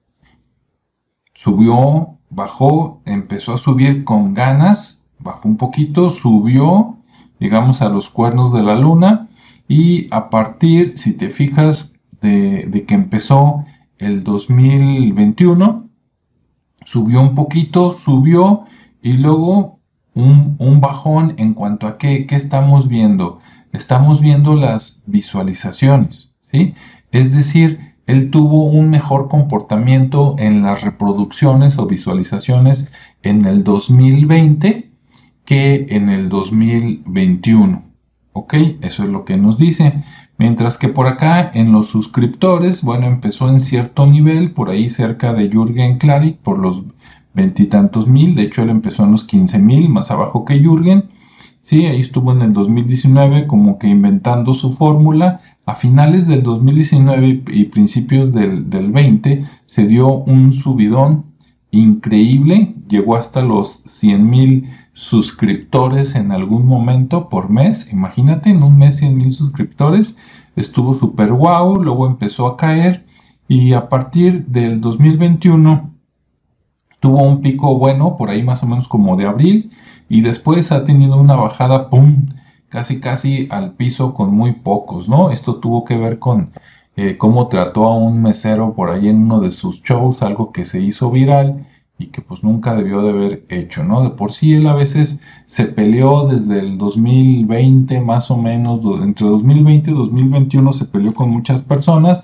subió, 1.33 2.17
bajó, 2.29 3.01
empezó 3.05 3.53
a 3.53 3.57
subir 3.57 4.03
con 4.03 4.33
ganas, 4.33 5.05
bajó 5.19 5.49
un 5.49 5.57
poquito, 5.57 6.09
subió, 6.09 6.97
digamos 7.39 7.81
a 7.81 7.89
los 7.89 8.09
cuernos 8.09 8.53
de 8.53 8.63
la 8.63 8.75
luna 8.75 9.29
y 9.67 10.07
a 10.11 10.29
partir, 10.29 10.97
si 10.97 11.13
te 11.13 11.29
fijas, 11.29 11.93
de, 12.21 12.85
que 12.87 12.95
empezó 12.95 13.65
el 13.97 14.23
2021, 14.23 15.89
subió 16.85 17.21
un 17.21 17.35
poquito, 17.35 17.91
subió 17.91 18.63
y 19.01 19.13
luego 19.13 19.79
un, 20.15 20.79
bajón 20.81 21.33
en 21.37 21.53
cuanto 21.53 21.87
a 21.87 21.97
qué, 21.97 22.25
qué, 22.25 22.35
estamos 22.35 22.87
viendo. 22.87 23.39
Estamos 23.71 24.21
viendo 24.21 24.55
las 24.55 25.01
visualizaciones, 25.05 26.31
¿sí? 26.51 26.75
Es 27.11 27.31
decir, 27.31 27.93
él 28.05 28.31
tuvo 28.31 28.65
un 28.65 28.89
mejor 28.89 29.29
comportamiento 29.29 30.35
en 30.37 30.63
las 30.63 30.81
reproducciones 30.81 31.77
o 31.77 31.85
visualizaciones 31.85 32.91
en 33.21 33.45
el 33.45 33.63
2020 33.63 34.91
que 35.45 35.87
en 35.89 36.09
el 36.09 36.29
2021. 36.29 37.83
¿Ok? 38.33 38.55
Eso 38.81 39.03
es 39.03 39.09
lo 39.09 39.25
que 39.25 39.37
nos 39.37 39.57
dice. 39.57 39.93
Mientras 40.37 40.77
que 40.77 40.89
por 40.89 41.07
acá 41.07 41.51
en 41.53 41.71
los 41.71 41.87
suscriptores, 41.89 42.83
bueno, 42.83 43.05
empezó 43.05 43.47
en 43.47 43.59
cierto 43.59 44.05
nivel, 44.07 44.51
por 44.51 44.69
ahí 44.69 44.89
cerca 44.89 45.33
de 45.33 45.49
Jürgen 45.49 45.99
Klarik, 45.99 46.37
por 46.37 46.57
los 46.57 46.83
veintitantos 47.33 48.07
mil. 48.07 48.35
De 48.35 48.43
hecho, 48.43 48.63
él 48.63 48.69
empezó 48.69 49.03
en 49.03 49.11
los 49.11 49.23
15 49.23 49.59
mil, 49.59 49.89
más 49.89 50.11
abajo 50.11 50.45
que 50.45 50.59
Jürgen. 50.59 51.05
Sí, 51.61 51.85
ahí 51.85 51.99
estuvo 51.99 52.31
en 52.31 52.41
el 52.41 52.53
2019 52.53 53.47
como 53.47 53.79
que 53.79 53.87
inventando 53.87 54.53
su 54.53 54.73
fórmula. 54.73 55.41
A 55.65 55.75
finales 55.75 56.27
del 56.27 56.43
2019 56.43 57.43
y 57.47 57.65
principios 57.65 58.33
del, 58.33 58.69
del 58.69 58.91
20 58.91 59.45
se 59.65 59.85
dio 59.85 60.09
un 60.09 60.51
subidón 60.51 61.25
increíble, 61.71 62.75
llegó 62.87 63.15
hasta 63.15 63.41
los 63.41 63.81
100 63.85 64.29
mil 64.29 64.69
suscriptores 64.93 66.15
en 66.15 66.31
algún 66.31 66.67
momento 66.67 67.29
por 67.29 67.49
mes. 67.49 67.91
Imagínate, 67.91 68.49
en 68.51 68.61
un 68.61 68.77
mes 68.77 68.97
100 68.97 69.17
mil 69.17 69.31
suscriptores. 69.31 70.17
Estuvo 70.55 70.93
súper 70.93 71.33
guau, 71.33 71.81
luego 71.81 72.05
empezó 72.05 72.45
a 72.45 72.57
caer 72.57 73.05
y 73.47 73.73
a 73.73 73.89
partir 73.89 74.45
del 74.45 74.81
2021 74.81 75.92
tuvo 77.03 77.21
un 77.21 77.41
pico 77.41 77.77
bueno, 77.77 78.15
por 78.15 78.29
ahí 78.29 78.43
más 78.43 78.63
o 78.63 78.65
menos 78.65 78.87
como 78.87 79.17
de 79.17 79.25
abril, 79.25 79.71
y 80.07 80.21
después 80.21 80.71
ha 80.71 80.85
tenido 80.85 81.17
una 81.17 81.35
bajada, 81.35 81.89
¡pum! 81.89 82.27
casi 82.69 83.01
casi 83.01 83.49
al 83.51 83.73
piso 83.73 84.13
con 84.13 84.33
muy 84.33 84.53
pocos, 84.53 85.09
¿no? 85.09 85.29
Esto 85.29 85.55
tuvo 85.57 85.83
que 85.83 85.97
ver 85.97 86.17
con 86.17 86.51
eh, 86.95 87.17
cómo 87.17 87.49
trató 87.49 87.83
a 87.83 87.97
un 87.97 88.21
mesero 88.21 88.73
por 88.73 88.89
ahí 88.89 89.09
en 89.09 89.17
uno 89.17 89.41
de 89.41 89.51
sus 89.51 89.83
shows, 89.83 90.23
algo 90.23 90.53
que 90.53 90.63
se 90.63 90.79
hizo 90.79 91.11
viral 91.11 91.65
y 91.99 92.05
que 92.07 92.21
pues 92.21 92.41
nunca 92.41 92.73
debió 92.73 93.01
de 93.01 93.09
haber 93.09 93.45
hecho, 93.49 93.83
¿no? 93.83 94.01
De 94.01 94.11
por 94.11 94.31
sí 94.31 94.53
él 94.53 94.65
a 94.67 94.73
veces 94.73 95.19
se 95.45 95.65
peleó 95.65 96.25
desde 96.27 96.59
el 96.59 96.77
2020 96.77 97.99
más 97.99 98.31
o 98.31 98.37
menos, 98.37 98.79
entre 99.03 99.27
2020 99.27 99.91
y 99.91 99.93
2021 99.93 100.71
se 100.71 100.85
peleó 100.85 101.13
con 101.13 101.29
muchas 101.31 101.61
personas 101.61 102.23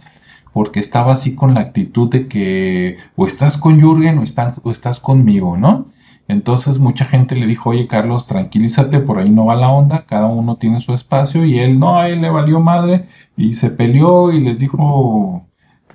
porque 0.54 0.80
estaba 0.80 1.14
así 1.14 1.36
con 1.36 1.54
la 1.54 1.62
actitud 1.62 2.10
de 2.10 2.28
que 2.28 2.98
o 3.16 3.26
estás 3.26 3.58
con 3.58 3.80
Jürgen 3.80 4.18
o, 4.20 4.24
o 4.64 4.72
estás 4.72 5.00
conmigo, 5.00 5.58
¿no? 5.58 5.88
Entonces 6.28 6.78
mucha 6.78 7.06
gente 7.06 7.36
le 7.36 7.48
dijo, 7.48 7.72
oye 7.72 7.88
Carlos, 7.88 8.28
tranquilízate, 8.28 9.00
por 9.00 9.18
ahí 9.18 9.32
no 9.32 9.46
va 9.46 9.56
la 9.56 9.70
onda, 9.70 10.06
cada 10.06 10.28
uno 10.28 10.58
tiene 10.58 10.80
su 10.80 10.94
espacio 10.94 11.44
y 11.46 11.60
él 11.60 11.80
no, 11.80 11.98
a 12.00 12.10
él 12.10 12.22
le 12.22 12.30
valió 12.30 12.60
madre 12.60 13.08
y 13.36 13.56
se 13.56 13.72
peleó 13.72 14.32
y 14.32 14.40
les 14.40 14.60
dijo 14.60 15.48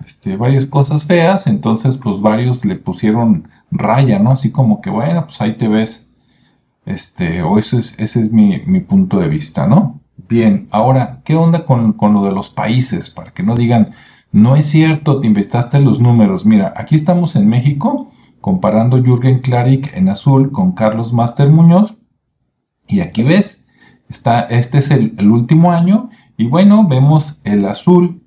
este, 0.05 0.37
varias 0.37 0.67
cosas 0.67 1.05
feas, 1.05 1.47
entonces 1.47 1.97
pues 1.99 2.21
varios 2.21 2.65
le 2.65 2.77
pusieron 2.77 3.49
raya, 3.71 4.19
¿no? 4.19 4.33
Así 4.33 4.51
como 4.51 4.81
que, 4.81 4.91
bueno, 4.91 5.25
pues 5.25 5.41
ahí 5.41 5.57
te 5.57 5.69
ves. 5.69 6.11
Este, 6.87 7.43
o 7.43 7.59
es, 7.59 7.73
ese 7.73 8.21
es 8.23 8.33
mi, 8.33 8.59
punto 8.81 9.19
de 9.19 9.29
vista, 9.29 9.67
¿no? 9.67 10.01
Bien, 10.29 10.69
ahora, 10.71 11.23
¿qué 11.25 11.35
onda 11.37 11.65
con, 11.65 11.95
con, 11.95 12.13
lo 12.13 12.25
de 12.25 12.33
los 12.33 12.51
países? 12.51 13.11
Para 13.11 13.33
que 13.33 13.43
no 13.43 13.55
digan, 13.55 13.95
no 14.35 14.57
es 14.57 14.67
cierto, 14.67 15.21
te 15.21 15.29
inventaste 15.29 15.79
los 15.79 16.01
números. 16.01 16.45
Mira, 16.45 16.75
aquí 16.77 16.97
estamos 16.97 17.37
en 17.37 17.49
México, 17.49 18.11
comparando 18.41 19.01
Jürgen 19.01 19.39
Klarik 19.39 19.97
en 19.97 20.09
azul 20.09 20.51
con 20.51 20.73
Carlos 20.73 21.13
Master 21.13 21.51
Muñoz. 21.51 21.97
Y 22.89 22.99
aquí 22.99 23.23
ves, 23.23 23.65
está, 24.09 24.41
este 24.41 24.79
es 24.79 24.91
el, 24.91 25.15
el 25.19 25.31
último 25.31 25.71
año. 25.71 26.11
Y 26.37 26.47
bueno, 26.47 26.85
vemos 26.89 27.41
el 27.45 27.65
azul, 27.65 28.25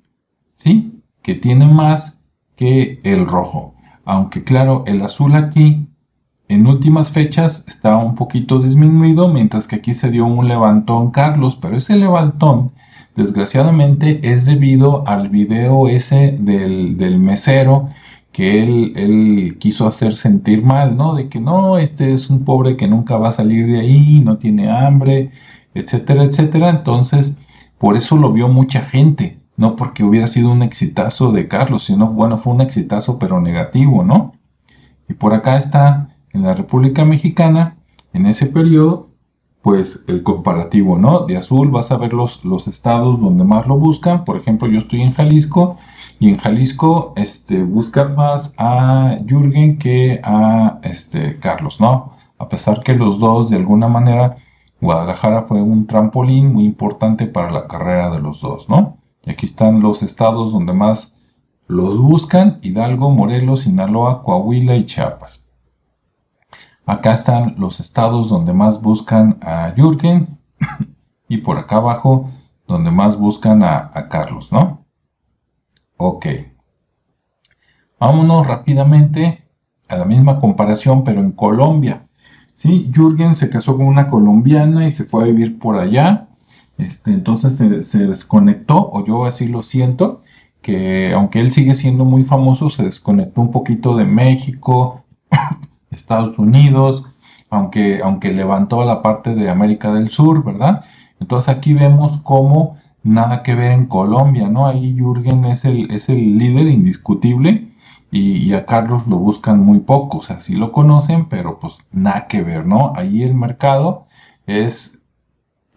¿sí? 0.56 0.98
Que 1.20 1.34
tiene 1.34 1.66
más 1.66 2.24
que 2.56 3.00
el 3.04 3.26
rojo. 3.26 3.74
Aunque 4.06 4.44
claro, 4.44 4.84
el 4.86 5.02
azul 5.02 5.34
aquí 5.34 5.90
en 6.48 6.66
últimas 6.66 7.12
fechas 7.12 7.66
está 7.68 7.98
un 7.98 8.14
poquito 8.14 8.60
disminuido, 8.60 9.28
mientras 9.28 9.68
que 9.68 9.76
aquí 9.76 9.92
se 9.92 10.10
dio 10.10 10.24
un 10.24 10.48
levantón 10.48 11.10
Carlos, 11.10 11.58
pero 11.60 11.76
ese 11.76 11.96
levantón 11.96 12.72
desgraciadamente 13.18 14.20
es 14.22 14.46
debido 14.46 15.06
al 15.06 15.28
video 15.28 15.88
ese 15.88 16.36
del, 16.40 17.18
mesero 17.18 17.90
que 18.32 18.62
él, 18.62 18.92
él, 18.96 19.58
quiso 19.58 19.86
hacer 19.86 20.14
sentir 20.14 20.62
mal, 20.64 20.96
¿no? 20.96 21.14
De 21.14 21.28
que 21.28 21.40
no, 21.40 21.78
este 21.78 22.12
es 22.12 22.30
un 22.30 22.44
pobre 22.44 22.76
que 22.76 22.88
nunca 22.88 23.18
va 23.18 23.30
a 23.30 23.32
salir 23.32 23.66
de 23.66 23.80
ahí, 23.80 24.20
no 24.20 24.38
tiene 24.38 24.70
hambre, 24.70 25.32
etcétera, 25.74 26.24
etcétera. 26.24 26.70
Entonces, 26.70 27.38
por 27.78 27.96
eso 27.96 28.16
lo 28.16 28.32
vio 28.32 28.48
mucha 28.48 28.82
gente 28.82 29.38
no 29.58 29.74
porque 29.74 30.04
hubiera 30.04 30.28
sido 30.28 30.52
un 30.52 30.62
exitazo 30.62 31.32
de 31.32 31.48
Carlos, 31.48 31.82
sino, 31.84 32.12
bueno, 32.12 32.38
fue 32.38 32.54
un 32.54 32.60
exitazo 32.60 33.18
pero 33.18 33.40
negativo, 33.40 34.04
¿no? 34.04 34.32
Y 35.08 35.14
por 35.14 35.34
acá 35.34 35.58
está, 35.58 36.16
en 36.32 36.44
la 36.44 36.54
República 36.54 37.04
Mexicana, 37.04 37.76
en 38.12 38.26
ese 38.26 38.46
periodo, 38.46 39.07
pues 39.62 40.04
el 40.06 40.22
comparativo, 40.22 40.98
¿no? 40.98 41.26
De 41.26 41.36
azul 41.36 41.70
vas 41.70 41.90
a 41.92 41.96
ver 41.98 42.12
los, 42.12 42.44
los 42.44 42.68
estados 42.68 43.20
donde 43.20 43.44
más 43.44 43.66
lo 43.66 43.76
buscan, 43.78 44.24
por 44.24 44.36
ejemplo, 44.36 44.68
yo 44.68 44.78
estoy 44.78 45.02
en 45.02 45.12
Jalisco, 45.12 45.76
y 46.20 46.30
en 46.30 46.38
Jalisco 46.38 47.12
este, 47.16 47.62
buscan 47.62 48.16
más 48.16 48.52
a 48.56 49.18
Jürgen 49.26 49.78
que 49.78 50.20
a 50.24 50.80
este, 50.82 51.38
Carlos, 51.38 51.80
¿no? 51.80 52.12
A 52.38 52.48
pesar 52.48 52.82
que 52.82 52.94
los 52.94 53.18
dos, 53.18 53.50
de 53.50 53.56
alguna 53.56 53.88
manera, 53.88 54.36
Guadalajara 54.80 55.42
fue 55.42 55.60
un 55.62 55.86
trampolín 55.86 56.52
muy 56.52 56.64
importante 56.64 57.26
para 57.26 57.50
la 57.50 57.66
carrera 57.66 58.10
de 58.10 58.20
los 58.20 58.40
dos, 58.40 58.68
¿no? 58.68 58.98
Y 59.24 59.30
aquí 59.30 59.46
están 59.46 59.80
los 59.80 60.02
estados 60.02 60.52
donde 60.52 60.72
más 60.72 61.14
los 61.66 61.98
buscan, 61.98 62.58
Hidalgo, 62.62 63.10
Morelos, 63.10 63.60
Sinaloa, 63.60 64.22
Coahuila 64.22 64.76
y 64.76 64.86
Chiapas. 64.86 65.47
Acá 66.88 67.12
están 67.12 67.56
los 67.58 67.80
estados 67.80 68.30
donde 68.30 68.54
más 68.54 68.80
buscan 68.80 69.36
a 69.42 69.74
Jürgen 69.76 70.38
y 71.28 71.36
por 71.36 71.58
acá 71.58 71.76
abajo 71.76 72.30
donde 72.66 72.90
más 72.90 73.18
buscan 73.18 73.62
a, 73.62 74.08
Carlos, 74.08 74.50
¿no? 74.50 74.86
Ok. 75.98 76.26
Vámonos 78.00 78.46
rápidamente 78.46 79.44
a 79.86 79.96
la 79.96 80.06
misma 80.06 80.40
comparación, 80.40 81.04
pero 81.04 81.20
en 81.20 81.32
Colombia. 81.32 82.06
Sí, 82.54 82.90
Jürgen 82.90 83.34
se 83.34 83.50
casó 83.50 83.76
con 83.76 83.84
una 83.84 84.08
colombiana 84.08 84.88
y 84.88 84.92
se 84.92 85.04
fue 85.04 85.24
a 85.24 85.26
vivir 85.26 85.58
por 85.58 85.78
allá. 85.78 86.28
Este, 86.78 87.10
entonces 87.10 87.86
se, 87.86 88.06
desconectó, 88.06 88.88
o 88.90 89.04
yo 89.04 89.26
así 89.26 89.46
lo 89.46 89.62
siento, 89.62 90.22
que 90.62 91.12
aunque 91.12 91.40
él 91.40 91.50
sigue 91.50 91.74
siendo 91.74 92.06
muy 92.06 92.24
famoso, 92.24 92.70
se 92.70 92.84
desconectó 92.84 93.42
un 93.42 93.50
poquito 93.50 93.94
de 93.94 94.06
México, 94.06 95.04
Estados 95.90 96.38
Unidos, 96.38 97.06
aunque, 97.50 98.00
aunque 98.02 98.32
levantó 98.32 98.84
la 98.84 99.02
parte 99.02 99.34
de 99.34 99.50
América 99.50 99.92
del 99.92 100.10
Sur, 100.10 100.44
¿verdad? 100.44 100.84
Entonces 101.20 101.48
aquí 101.48 101.74
vemos 101.74 102.18
cómo 102.22 102.78
nada 103.02 103.42
que 103.42 103.54
ver 103.54 103.72
en 103.72 103.86
Colombia, 103.86 104.48
¿no? 104.48 104.66
Ahí 104.66 104.94
Jürgen 104.96 105.44
es 105.46 105.64
el, 105.64 105.90
es 105.90 106.08
el 106.08 106.38
líder 106.38 106.68
indiscutible 106.68 107.72
y, 108.10 108.38
y, 108.38 108.54
a 108.54 108.66
Carlos 108.66 109.06
lo 109.06 109.18
buscan 109.18 109.60
muy 109.60 109.80
poco, 109.80 110.18
o 110.18 110.22
sea, 110.22 110.40
sí 110.40 110.54
lo 110.54 110.72
conocen, 110.72 111.26
pero 111.28 111.58
pues 111.58 111.78
nada 111.92 112.26
que 112.26 112.42
ver, 112.42 112.66
¿no? 112.66 112.92
Ahí 112.96 113.22
el 113.22 113.34
mercado 113.34 114.06
es 114.46 115.02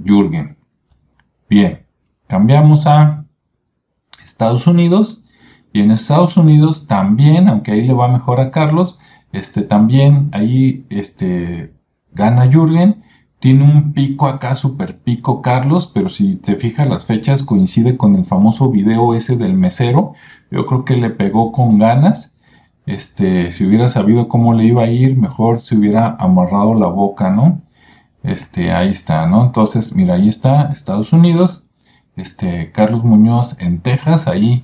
Jürgen, 0.04 0.58
Bien, 1.52 1.86
cambiamos 2.28 2.88
a 2.88 3.26
Estados 4.24 4.68
Unidos 4.68 5.22
y 5.74 5.82
en 5.82 5.92
Estados 5.92 6.38
Unidos 6.38 6.88
también, 6.88 7.50
aunque 7.50 7.74
ahí 7.74 7.82
le 7.82 7.92
va 7.92 8.08
mejor 8.08 8.40
a 8.40 8.52
Carlos, 8.52 8.98
este 9.32 9.62
también 9.64 10.30
ahí 10.34 10.86
este 10.90 11.74
gana 12.14 12.50
Jürgen, 12.52 13.04
tiene 13.40 13.64
un 13.64 13.94
pico 13.94 14.28
acá, 14.28 14.56
super 14.56 15.00
pico 15.00 15.42
Carlos, 15.42 15.90
pero 15.92 16.10
si 16.10 16.36
te 16.36 16.56
fijas 16.56 16.88
las 16.88 17.06
fechas 17.06 17.44
coincide 17.44 17.98
con 17.98 18.16
el 18.16 18.26
famoso 18.26 18.70
video 18.70 19.16
ese 19.16 19.36
del 19.36 19.56
mesero, 19.56 20.14
yo 20.52 20.66
creo 20.68 20.86
que 20.86 20.96
le 20.98 21.10
pegó 21.10 21.52
con 21.52 21.80
ganas, 21.80 22.38
este, 22.86 23.52
si 23.52 23.66
hubiera 23.66 23.90
sabido 23.90 24.28
cómo 24.28 24.54
le 24.54 24.66
iba 24.66 24.84
a 24.84 24.92
ir, 24.92 25.18
mejor 25.18 25.60
se 25.60 25.76
hubiera 25.76 26.16
amarrado 26.20 26.76
la 26.76 26.88
boca, 26.88 27.32
¿no? 27.32 27.62
Este, 28.24 28.72
ahí 28.72 28.90
está, 28.90 29.26
¿no? 29.28 29.46
Entonces, 29.46 29.96
mira, 29.96 30.16
ahí 30.16 30.28
está 30.28 30.72
Estados 30.72 31.14
Unidos, 31.14 31.68
este, 32.16 32.72
Carlos 32.72 33.04
Muñoz 33.04 33.56
en 33.60 33.82
Texas, 33.82 34.28
ahí, 34.28 34.64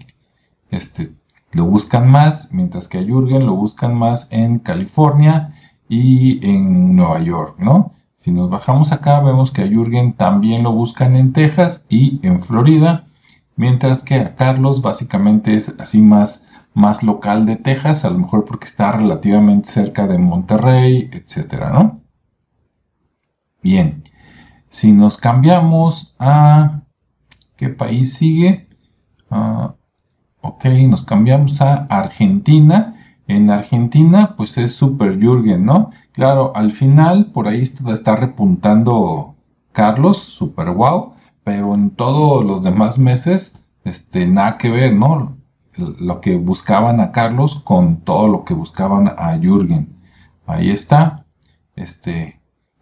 este, 0.70 1.14
lo 1.58 1.66
buscan 1.66 2.08
más, 2.08 2.54
mientras 2.54 2.88
que 2.88 3.00
a 3.00 3.04
Jürgen 3.04 3.48
lo 3.48 3.56
buscan 3.56 3.96
más 3.96 4.32
en 4.32 4.60
California 4.60 5.56
y 5.90 6.46
en 6.48 6.96
Nueva 6.96 7.20
York, 7.20 7.56
¿no? 7.58 7.94
Si 8.20 8.32
nos 8.32 8.50
bajamos 8.50 8.92
acá, 8.92 9.20
vemos 9.22 9.52
que 9.52 9.64
a 9.64 9.68
Jürgen 9.68 10.14
también 10.14 10.62
lo 10.62 10.72
buscan 10.72 11.16
en 11.16 11.34
Texas 11.34 11.84
y 11.90 12.20
en 12.22 12.44
Florida, 12.44 13.08
mientras 13.56 14.04
que 14.04 14.16
a 14.16 14.36
Carlos 14.36 14.84
básicamente 14.84 15.56
es 15.56 15.76
así 15.80 16.00
más, 16.00 16.48
más 16.76 17.02
local 17.02 17.48
de 17.48 17.56
Texas, 17.56 18.06
a 18.06 18.12
lo 18.12 18.20
mejor 18.20 18.46
porque 18.46 18.66
está 18.66 18.92
relativamente 18.92 19.70
cerca 19.70 20.06
de 20.06 20.20
Monterrey, 20.20 21.10
etcétera, 21.12 21.72
¿no? 21.72 22.02
Bien, 23.64 24.04
si 24.70 24.92
nos 24.92 25.18
cambiamos 25.18 26.16
a... 26.20 26.82
¿Qué 27.56 27.70
país 27.70 28.14
sigue? 28.14 28.68
Ah, 29.32 29.74
ok, 30.48 30.66
nos 30.88 31.04
cambiamos 31.04 31.62
a 31.62 31.86
Argentina. 31.90 32.96
En 33.28 33.50
Argentina, 33.50 34.36
pues 34.38 34.58
es 34.58 34.74
Super 34.74 35.20
Jürgen, 35.20 35.66
¿no? 35.66 35.92
Claro, 36.14 36.54
al 36.56 36.72
final, 36.72 37.32
por 37.34 37.48
ahí 37.48 37.62
está, 37.62 38.16
repuntando 38.16 39.36
Carlos, 39.74 40.18
super 40.18 40.70
wow, 40.72 41.14
pero 41.44 41.76
en 41.76 41.92
todos 41.92 42.44
los 42.46 42.64
demás 42.64 42.98
meses, 42.98 43.62
este, 43.84 44.26
nada 44.26 44.58
que 44.58 44.70
ver, 44.70 44.94
¿no? 44.94 45.38
Lo 45.76 46.22
que 46.22 46.38
buscaban 46.38 47.00
a 47.02 47.12
Carlos 47.12 47.56
con 47.56 47.98
todo 48.02 48.28
lo 48.28 48.46
que 48.46 48.54
buscaban 48.54 49.10
a 49.10 49.38
Jürgen. 49.40 49.90
Ahí 50.48 50.72
está. 50.72 51.26
Este, 51.76 52.38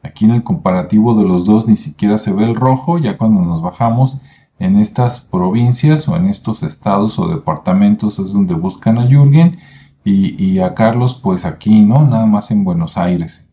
Aquí 0.06 0.26
en 0.26 0.32
el 0.32 0.44
comparativo 0.44 1.16
de 1.16 1.24
los 1.24 1.46
dos 1.46 1.68
ni 1.68 1.76
siquiera 1.76 2.20
se 2.20 2.32
ve 2.32 2.44
el 2.44 2.56
rojo, 2.56 3.00
ya 3.00 3.18
cuando 3.18 3.42
nos 3.42 3.64
bajamos 3.64 4.20
en 4.60 4.78
estas 4.78 5.20
provincias 5.20 6.08
o 6.08 6.16
en 6.16 6.28
estos 6.28 6.64
estados 6.64 7.20
o 7.20 7.28
departamentos 7.28 8.20
es 8.20 8.34
donde 8.34 8.54
buscan 8.54 8.98
a 8.98 9.08
Jürgen 9.08 9.60
y, 10.04 10.60
a 10.60 10.76
Carlos 10.76 11.20
pues 11.22 11.46
aquí, 11.46 11.82
¿no? 11.82 12.06
Nada 12.06 12.28
más 12.28 12.52
en 12.52 12.64
Buenos 12.64 12.96
Aires, 12.96 13.50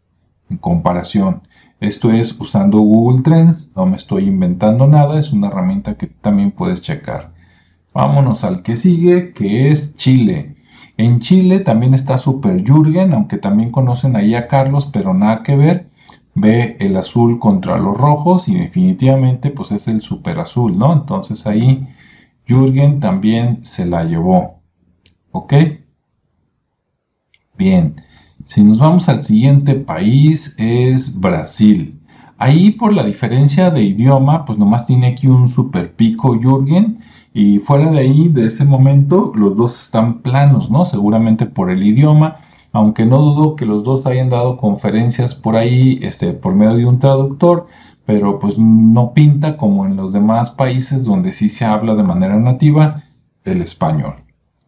en 0.50 0.58
comparación. 0.58 1.42
Esto 1.80 2.12
es 2.12 2.38
usando 2.38 2.78
Google 2.78 3.22
Trends, 3.22 3.70
no 3.74 3.86
me 3.86 3.96
estoy 3.96 4.28
inventando 4.28 4.86
nada, 4.86 5.18
es 5.18 5.32
una 5.32 5.48
herramienta 5.48 5.96
que 5.96 6.06
también 6.08 6.50
puedes 6.50 6.82
checar. 6.82 7.32
Vámonos 7.94 8.44
al 8.44 8.62
que 8.62 8.76
sigue, 8.76 9.32
que 9.32 9.70
es 9.70 9.96
Chile. 9.96 10.56
En 10.98 11.20
Chile 11.20 11.60
también 11.60 11.94
está 11.94 12.18
Super 12.18 12.62
Jürgen, 12.62 13.14
aunque 13.14 13.38
también 13.38 13.70
conocen 13.70 14.14
ahí 14.14 14.34
a 14.34 14.46
Carlos, 14.46 14.90
pero 14.92 15.14
nada 15.14 15.42
que 15.42 15.56
ver 15.56 15.91
ve 16.34 16.76
el 16.80 16.96
azul 16.96 17.38
contra 17.38 17.78
los 17.78 17.96
rojos 17.96 18.48
y 18.48 18.54
definitivamente 18.54 19.50
pues 19.50 19.72
es 19.72 19.88
el 19.88 20.00
super 20.02 20.38
azul, 20.38 20.78
¿no? 20.78 20.92
Entonces 20.92 21.46
ahí 21.46 21.86
Jürgen 22.46 23.00
también 23.00 23.64
se 23.64 23.86
la 23.86 24.04
llevó. 24.04 24.60
¿Ok? 25.32 25.54
Bien, 27.56 27.96
si 28.44 28.62
nos 28.62 28.78
vamos 28.78 29.08
al 29.08 29.24
siguiente 29.24 29.74
país 29.74 30.54
es 30.58 31.18
Brasil. 31.20 31.98
Ahí 32.38 32.72
por 32.72 32.92
la 32.92 33.04
diferencia 33.04 33.70
de 33.70 33.82
idioma, 33.82 34.44
pues 34.44 34.58
nomás 34.58 34.86
tiene 34.86 35.08
aquí 35.08 35.28
un 35.28 35.48
super 35.48 35.94
pico 35.94 36.36
Jürgen 36.38 37.00
y 37.34 37.60
fuera 37.60 37.90
de 37.90 38.00
ahí, 38.00 38.28
de 38.28 38.46
ese 38.46 38.64
momento, 38.64 39.32
los 39.34 39.56
dos 39.56 39.84
están 39.84 40.22
planos, 40.22 40.70
¿no? 40.70 40.84
Seguramente 40.84 41.46
por 41.46 41.70
el 41.70 41.82
idioma 41.82 42.38
aunque 42.72 43.04
no 43.04 43.18
dudo 43.18 43.56
que 43.56 43.66
los 43.66 43.84
dos 43.84 44.06
hayan 44.06 44.30
dado 44.30 44.56
conferencias 44.56 45.34
por 45.34 45.56
ahí 45.56 45.98
este, 46.02 46.32
por 46.32 46.54
medio 46.54 46.76
de 46.76 46.86
un 46.86 46.98
traductor, 46.98 47.66
pero 48.06 48.38
pues 48.38 48.58
no 48.58 49.12
pinta 49.12 49.56
como 49.56 49.86
en 49.86 49.96
los 49.96 50.12
demás 50.12 50.50
países 50.50 51.04
donde 51.04 51.32
sí 51.32 51.48
se 51.48 51.64
habla 51.64 51.94
de 51.94 52.02
manera 52.02 52.36
nativa 52.38 53.02
el 53.44 53.62
español. 53.62 54.16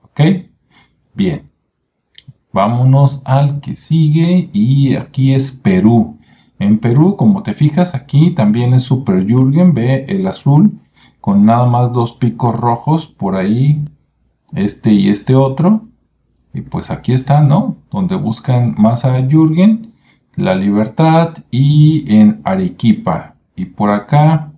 ¿Ok? 0.03 0.21
Bien. 1.15 1.51
Vámonos 2.53 3.21
al 3.25 3.61
que 3.61 3.75
sigue 3.75 4.49
y 4.53 4.95
aquí 4.95 5.35
es 5.35 5.51
Perú. 5.51 6.19
En 6.61 6.79
Perú, 6.79 7.17
como 7.17 7.43
te 7.43 7.53
fijas, 7.53 7.97
aquí 7.97 8.31
también 8.31 8.75
es 8.75 8.85
Super 8.85 9.27
Jürgen, 9.27 9.75
ve 9.75 10.05
el 10.09 10.27
azul 10.27 10.79
con 11.21 11.47
nada 11.47 11.67
más 11.67 11.93
dos 11.93 12.13
picos 12.13 12.55
rojos 12.55 13.07
por 13.07 13.35
ahí, 13.35 13.85
este 14.53 14.93
y 14.93 15.09
este 15.09 15.35
otro. 15.35 15.89
Y 16.55 16.61
pues 16.63 16.91
aquí 16.91 17.13
está, 17.13 17.41
¿no? 17.41 17.77
Donde 17.91 18.15
buscan 18.15 18.77
más 18.79 19.05
a 19.05 19.21
Jürgen, 19.29 19.93
La 20.37 20.55
Libertad 20.55 21.35
y 21.51 22.05
en 22.15 22.41
Arequipa. 22.45 23.35
Y 23.57 23.67
por 23.67 23.91
acá, 23.91 24.53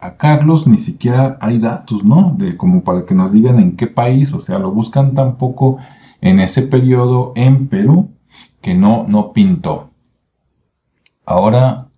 a 0.00 0.16
Carlos 0.16 0.66
ni 0.66 0.78
siquiera 0.78 1.38
hay 1.40 1.60
datos, 1.60 2.04
¿no? 2.04 2.34
De 2.36 2.56
como 2.56 2.82
para 2.82 3.06
que 3.06 3.14
nos 3.14 3.32
digan 3.32 3.60
en 3.60 3.76
qué 3.76 3.86
país, 3.86 4.32
o 4.32 4.42
sea, 4.42 4.58
lo 4.58 4.72
buscan 4.72 5.14
tampoco 5.14 5.78
en 6.20 6.40
ese 6.40 6.62
periodo 6.62 7.32
en 7.36 7.68
Perú 7.68 8.10
que 8.60 8.74
no, 8.74 9.06
no 9.06 9.32
pintó. 9.32 9.90
Ahora 11.24 11.88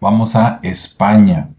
vamos 0.00 0.34
a 0.34 0.58
España. 0.62 1.50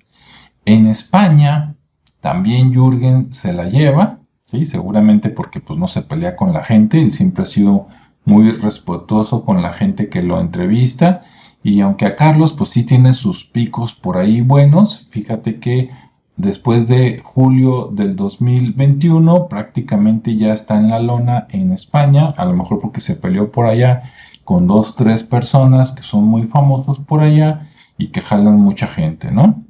En 0.66 0.88
España 0.88 1.76
también 2.20 2.74
Jürgen 2.74 3.32
se 3.32 3.54
la 3.54 3.66
lleva 3.66 4.20
Seguramente 4.66 5.30
porque 5.30 5.60
pues 5.60 5.80
no 5.80 5.88
se 5.88 6.02
pelea 6.02 6.36
con 6.36 6.54
la 6.54 6.64
gente, 6.64 7.00
él 7.02 7.12
siempre 7.12 7.44
ha 7.44 7.48
sido 7.48 7.88
muy 8.26 8.52
respetuoso 8.52 9.44
con 9.44 9.62
la 9.62 9.74
gente 9.74 10.10
que 10.10 10.22
lo 10.22 10.40
entrevista 10.40 11.22
y 11.64 11.82
aunque 11.82 12.06
a 12.06 12.16
Carlos 12.16 12.54
pues 12.54 12.70
sí 12.70 12.86
tiene 12.86 13.14
sus 13.14 13.44
picos 13.44 13.94
por 13.94 14.18
ahí 14.18 14.42
buenos, 14.42 15.08
fíjate 15.10 15.60
que 15.60 15.90
después 16.36 16.88
de 16.88 17.22
julio 17.24 17.90
del 17.92 18.16
2021 18.16 19.48
prácticamente 19.48 20.36
ya 20.36 20.54
está 20.54 20.78
en 20.78 20.90
la 20.90 21.00
lona 21.00 21.48
en 21.50 21.72
España, 21.74 22.34
a 22.38 22.46
lo 22.46 22.54
mejor 22.54 22.80
porque 22.80 23.02
se 23.02 23.16
peleó 23.16 23.52
por 23.52 23.66
allá 23.66 24.14
con 24.44 24.68
dos, 24.68 24.96
tres 24.96 25.24
personas 25.24 25.92
que 25.92 26.04
son 26.04 26.26
muy 26.26 26.44
famosos 26.44 27.00
por 27.00 27.22
allá 27.22 27.70
y 27.98 28.08
que 28.08 28.22
jalan 28.22 28.60
mucha 28.60 28.88
gente, 28.88 29.32
¿no? 29.32 29.64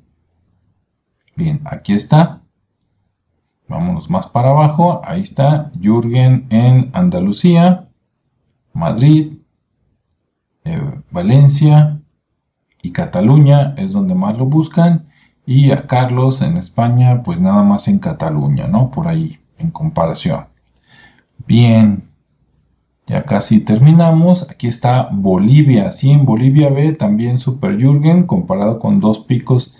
Bien, 1.36 1.62
aquí 1.65 1.93
está. 1.93 2.42
Vámonos 3.67 4.10
más 4.10 4.28
para 4.28 4.49
abajo. 4.49 5.02
Ahí 5.04 5.21
está 5.21 5.71
Jürgen 5.82 6.47
en 6.49 6.89
Andalucía, 6.93 7.88
Madrid, 8.73 9.38
eh, 10.65 11.02
Valencia 11.12 11.99
y 12.82 12.91
Cataluña 12.91 13.73
es 13.78 13.93
donde 13.93 14.15
más 14.15 14.38
lo 14.38 14.45
buscan. 14.45 15.08
Y 15.45 15.71
a 15.71 15.88
Carlos 15.88 16.41
en 16.41 16.58
España, 16.58 17.21
pues 17.23 17.39
nada 17.39 17.63
más 17.63 17.88
en 17.88 17.99
Cataluña, 17.99 18.67
¿no? 18.67 18.91
Por 18.91 19.08
ahí, 19.08 19.39
en 19.58 19.71
comparación. 19.71 20.45
Bien, 21.45 22.10
ya 23.08 23.23
casi 23.23 23.60
terminamos. 23.60 24.49
Aquí 24.49 24.67
está 24.67 25.10
Bolivia. 25.12 25.91
Sí, 25.91 26.12
en 26.12 26.26
Bolivia 26.26 26.69
ve 26.69 26.93
también 26.93 27.38
Super 27.38 27.78
Jürgen 27.78 28.26
comparado 28.26 28.80
con 28.80 28.99
dos 29.02 29.19
picos 29.19 29.76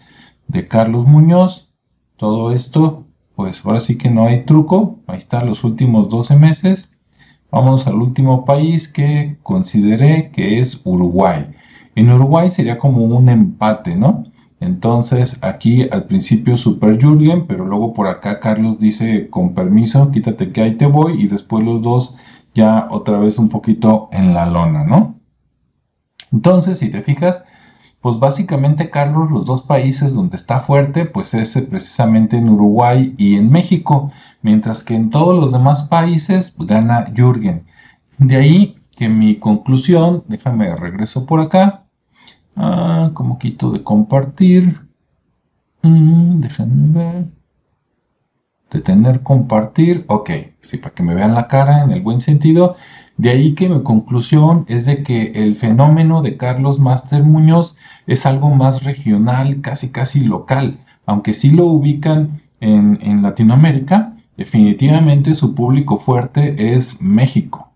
de 0.48 0.68
Carlos 0.68 1.06
Muñoz. 1.06 1.70
Todo 2.18 2.52
esto 2.52 3.06
pues 3.36 3.66
ahora 3.66 3.80
sí 3.80 3.98
que 3.98 4.10
no 4.10 4.26
hay 4.26 4.46
truco. 4.46 5.00
Ahí 5.08 5.18
están 5.18 5.48
los 5.48 5.64
últimos 5.64 6.10
12 6.10 6.36
meses. 6.36 6.94
Vamos 7.52 7.88
al 7.88 7.96
último 7.96 8.46
país 8.46 8.88
que 8.88 9.38
consideré 9.44 10.32
que 10.32 10.60
es 10.60 10.82
Uruguay. 10.84 11.48
En 11.96 12.10
Uruguay 12.12 12.50
sería 12.50 12.78
como 12.78 13.06
un 13.06 13.30
empate, 13.30 13.96
¿no? 13.96 14.26
Entonces 14.60 15.40
aquí 15.44 15.84
al 15.92 16.06
principio 16.06 16.58
Super 16.58 16.98
Jürgen, 16.98 17.46
pero 17.48 17.66
luego 17.66 17.94
por 17.94 18.08
acá 18.08 18.40
Carlos 18.40 18.80
dice 18.80 19.30
con 19.30 19.54
permiso, 19.54 20.10
quítate 20.10 20.52
que 20.52 20.62
ahí 20.62 20.76
te 20.76 20.86
voy 20.86 21.22
y 21.22 21.28
después 21.28 21.64
los 21.64 21.82
dos 21.82 22.16
ya 22.54 22.88
otra 22.90 23.20
vez 23.20 23.38
un 23.40 23.50
poquito 23.50 24.10
en 24.12 24.34
la 24.34 24.46
lona, 24.46 24.84
¿no? 24.84 25.20
Entonces, 26.32 26.80
si 26.80 26.90
te 26.90 27.02
fijas, 27.02 27.44
pues 28.04 28.20
básicamente, 28.20 28.90
Carlos, 28.90 29.32
los 29.32 29.46
dos 29.46 29.62
países 29.62 30.14
donde 30.14 30.36
está 30.36 30.60
fuerte, 30.60 31.06
pues 31.06 31.34
es 31.34 31.54
precisamente 31.70 32.36
en 32.36 32.50
Uruguay 32.50 33.16
y 33.18 33.38
en 33.38 33.50
México, 33.50 34.12
mientras 34.42 34.84
que 34.84 34.94
en 34.94 35.10
todos 35.10 35.40
los 35.40 35.54
demás 35.54 35.84
países 35.84 36.54
gana 36.60 37.14
Jürgen. 37.16 37.64
De 38.18 38.36
ahí 38.36 38.76
que 38.98 39.08
mi 39.08 39.38
conclusión, 39.38 40.26
déjame 40.28 40.76
regreso 40.76 41.26
por 41.26 41.40
acá, 41.40 41.86
ah, 42.58 43.12
como 43.14 43.40
quito 43.40 43.72
de 43.72 43.84
compartir, 43.84 44.82
mm, 45.82 46.40
déjenme 46.40 47.00
ver, 47.00 47.26
detener 48.74 49.22
compartir, 49.22 50.04
ok, 50.08 50.30
sí, 50.62 50.78
para 50.78 50.94
que 50.94 51.04
me 51.04 51.16
vean 51.16 51.34
la 51.34 51.48
cara 51.48 51.84
en 51.84 51.92
el 51.92 52.02
buen 52.02 52.20
sentido. 52.20 52.76
De 53.18 53.30
ahí 53.30 53.54
que 53.54 53.70
mi 53.70 53.84
conclusión 53.84 54.66
es 54.68 54.86
de 54.86 55.04
que 55.04 55.32
el 55.36 55.56
fenómeno 55.56 56.22
de 56.22 56.36
Carlos 56.36 56.80
Master 56.80 57.24
Muñoz 57.24 57.78
es 58.08 58.26
algo 58.26 58.50
más 58.50 58.84
regional, 58.84 59.62
casi 59.62 59.92
casi 59.92 60.22
local, 60.22 60.80
aunque 61.06 61.34
sí 61.34 61.52
lo 61.52 61.66
ubican 61.66 62.42
en, 62.60 63.22
Latinoamérica, 63.22 64.16
definitivamente 64.38 65.36
su 65.36 65.54
público 65.54 65.98
fuerte 65.98 66.76
es 66.76 67.02
México. 67.02 67.70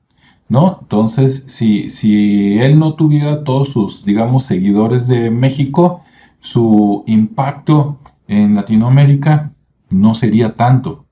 ¿No? 0.49 0.79
Entonces, 0.81 1.43
si, 1.49 1.89
si 1.89 2.57
él 2.59 2.79
no 2.79 2.93
tuviera 2.95 3.43
todos 3.43 3.67
sus, 3.69 4.05
digamos, 4.05 4.45
seguidores 4.45 5.07
de 5.07 5.29
México, 5.29 6.03
su 6.39 7.03
impacto 7.05 7.97
en 8.29 8.55
Latinoamérica 8.55 9.51
no 9.89 10.13
sería 10.13 10.55
tanto. 10.55 11.05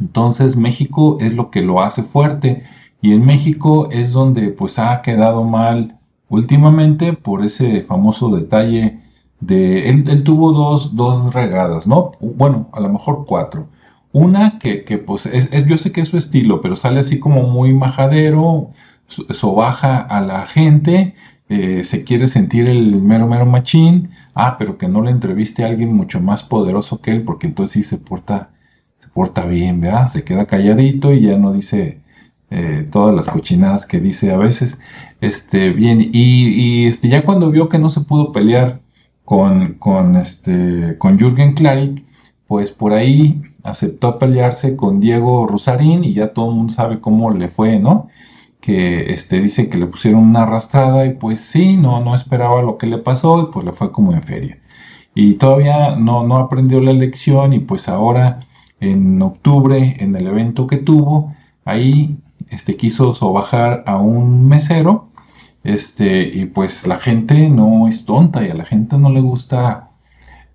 Entonces 0.00 0.56
México 0.56 1.18
es 1.20 1.34
lo 1.34 1.50
que 1.50 1.62
lo 1.62 1.82
hace 1.82 2.02
fuerte 2.02 2.64
y 3.00 3.12
en 3.12 3.24
México 3.24 3.88
es 3.90 4.12
donde 4.12 4.48
pues 4.50 4.78
ha 4.78 5.02
quedado 5.02 5.44
mal 5.44 5.98
últimamente 6.28 7.12
por 7.12 7.44
ese 7.44 7.82
famoso 7.82 8.34
detalle 8.34 9.00
de 9.40 9.90
él, 9.90 10.22
tuvo 10.24 10.52
dos, 10.52 10.94
dos, 10.94 11.34
regadas, 11.34 11.86
¿no? 11.86 12.12
Bueno, 12.20 12.68
a 12.72 12.80
lo 12.80 12.88
mejor 12.88 13.24
cuatro. 13.26 13.66
Una 14.12 14.58
que, 14.58 14.82
pues 15.04 15.28
yo 15.66 15.76
sé 15.78 15.92
que 15.92 16.02
es 16.02 16.08
su 16.08 16.16
estilo, 16.16 16.60
pero 16.60 16.76
sale 16.76 17.00
así 17.00 17.18
como 17.18 17.42
muy 17.42 17.74
majadero, 17.74 18.70
sobaja 19.08 19.98
a 19.98 20.20
la 20.20 20.46
gente, 20.46 21.14
eh, 21.48 21.82
se 21.82 22.04
quiere 22.04 22.28
sentir 22.28 22.68
el 22.68 23.02
mero 23.02 23.26
mero 23.26 23.46
machín, 23.46 24.10
ah, 24.34 24.56
pero 24.58 24.78
que 24.78 24.88
no 24.88 25.02
le 25.02 25.10
entreviste 25.10 25.64
a 25.64 25.68
alguien 25.68 25.92
mucho 25.94 26.20
más 26.20 26.42
poderoso 26.42 27.00
que 27.00 27.12
él, 27.12 27.22
porque 27.22 27.46
entonces 27.46 27.72
sí 27.72 27.84
se 27.84 27.98
porta, 27.98 28.50
se 29.00 29.08
porta 29.08 29.44
bien, 29.46 29.80
¿verdad? 29.80 30.06
Se 30.08 30.24
queda 30.24 30.46
calladito 30.46 31.12
y 31.12 31.22
ya 31.22 31.38
no 31.38 31.52
dice 31.52 32.00
eh, 32.50 32.86
todas 32.90 33.14
las 33.14 33.28
cochinadas 33.28 33.86
que 33.86 34.00
dice 34.00 34.32
a 34.32 34.36
veces. 34.36 34.80
Este, 35.20 35.70
bien, 35.70 36.10
y, 36.12 36.86
este, 36.86 37.08
ya 37.08 37.24
cuando 37.24 37.50
vio 37.50 37.68
que 37.68 37.78
no 37.78 37.88
se 37.88 38.02
pudo 38.02 38.32
pelear 38.32 38.80
con, 39.24 39.74
con, 39.74 40.16
este, 40.16 40.96
con 40.98 41.18
Jürgen 41.18 41.54
Klarik, 41.54 42.04
pues 42.46 42.70
por 42.70 42.92
ahí 42.92 43.42
aceptó 43.62 44.18
pelearse 44.18 44.76
con 44.76 45.00
Diego 45.00 45.46
Rosarín 45.46 46.04
y 46.04 46.14
ya 46.14 46.32
todo 46.34 46.50
el 46.50 46.56
mundo 46.56 46.72
sabe 46.72 47.00
cómo 47.00 47.30
le 47.30 47.48
fue, 47.48 47.78
¿no? 47.78 48.08
Que 48.62 49.12
este, 49.12 49.40
dice 49.40 49.68
que 49.68 49.76
le 49.78 49.86
pusieron 49.86 50.22
una 50.22 50.44
arrastrada 50.44 51.06
y 51.06 51.14
pues 51.14 51.40
sí, 51.40 51.76
no, 51.76 52.00
no 52.00 52.14
esperaba 52.14 52.62
lo 52.62 52.78
que 52.78 52.86
le 52.86 52.98
pasó 52.98 53.42
y 53.42 53.52
pues 53.52 53.66
le 53.66 53.72
fue 53.72 53.92
como 53.92 54.14
en 54.14 54.22
feria. 54.22 54.58
Y 55.14 55.34
todavía 55.34 55.96
no, 55.96 56.26
no 56.26 56.36
aprendió 56.36 56.80
la 56.80 56.92
lección 56.94 57.52
y 57.52 57.60
pues 57.60 57.88
ahora 57.88 58.46
en 58.80 59.20
octubre, 59.22 59.96
en 60.00 60.16
el 60.16 60.26
evento 60.26 60.66
que 60.66 60.78
tuvo, 60.78 61.34
ahí 61.64 62.18
este, 62.50 62.76
quiso 62.76 63.14
sobajar 63.14 63.84
a 63.86 63.98
un 63.98 64.48
mesero, 64.48 65.08
este, 65.64 66.22
y 66.28 66.46
pues 66.46 66.86
la 66.86 66.98
gente 66.98 67.48
no 67.48 67.88
es 67.88 68.04
tonta 68.04 68.44
y 68.46 68.50
a 68.50 68.54
la 68.54 68.64
gente 68.64 68.98
no 68.98 69.10
le 69.10 69.20
gusta 69.20 69.90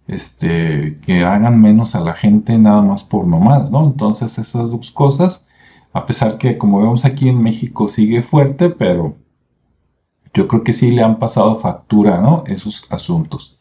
este, 0.07 0.99
que 1.05 1.23
hagan 1.23 1.61
menos 1.61 1.95
a 1.95 2.01
la 2.01 2.13
gente 2.13 2.57
nada 2.57 2.81
más 2.81 3.03
por 3.03 3.27
nomás, 3.27 3.71
¿no? 3.71 3.85
Entonces 3.85 4.37
esas 4.37 4.71
dos 4.71 4.91
cosas, 4.91 5.46
a 5.97 6.05
pesar 6.05 6.37
que 6.37 6.57
como 6.57 6.79
vemos 6.79 7.05
aquí 7.05 7.27
en 7.29 7.41
México 7.41 7.87
sigue 7.87 8.21
fuerte, 8.21 8.69
pero 8.69 9.15
yo 10.33 10.47
creo 10.47 10.63
que 10.63 10.73
sí 10.73 10.91
le 10.91 11.03
han 11.03 11.19
pasado 11.19 11.55
factura, 11.55 12.21
¿no? 12.21 12.43
Esos 12.45 12.85
asuntos. 12.91 13.59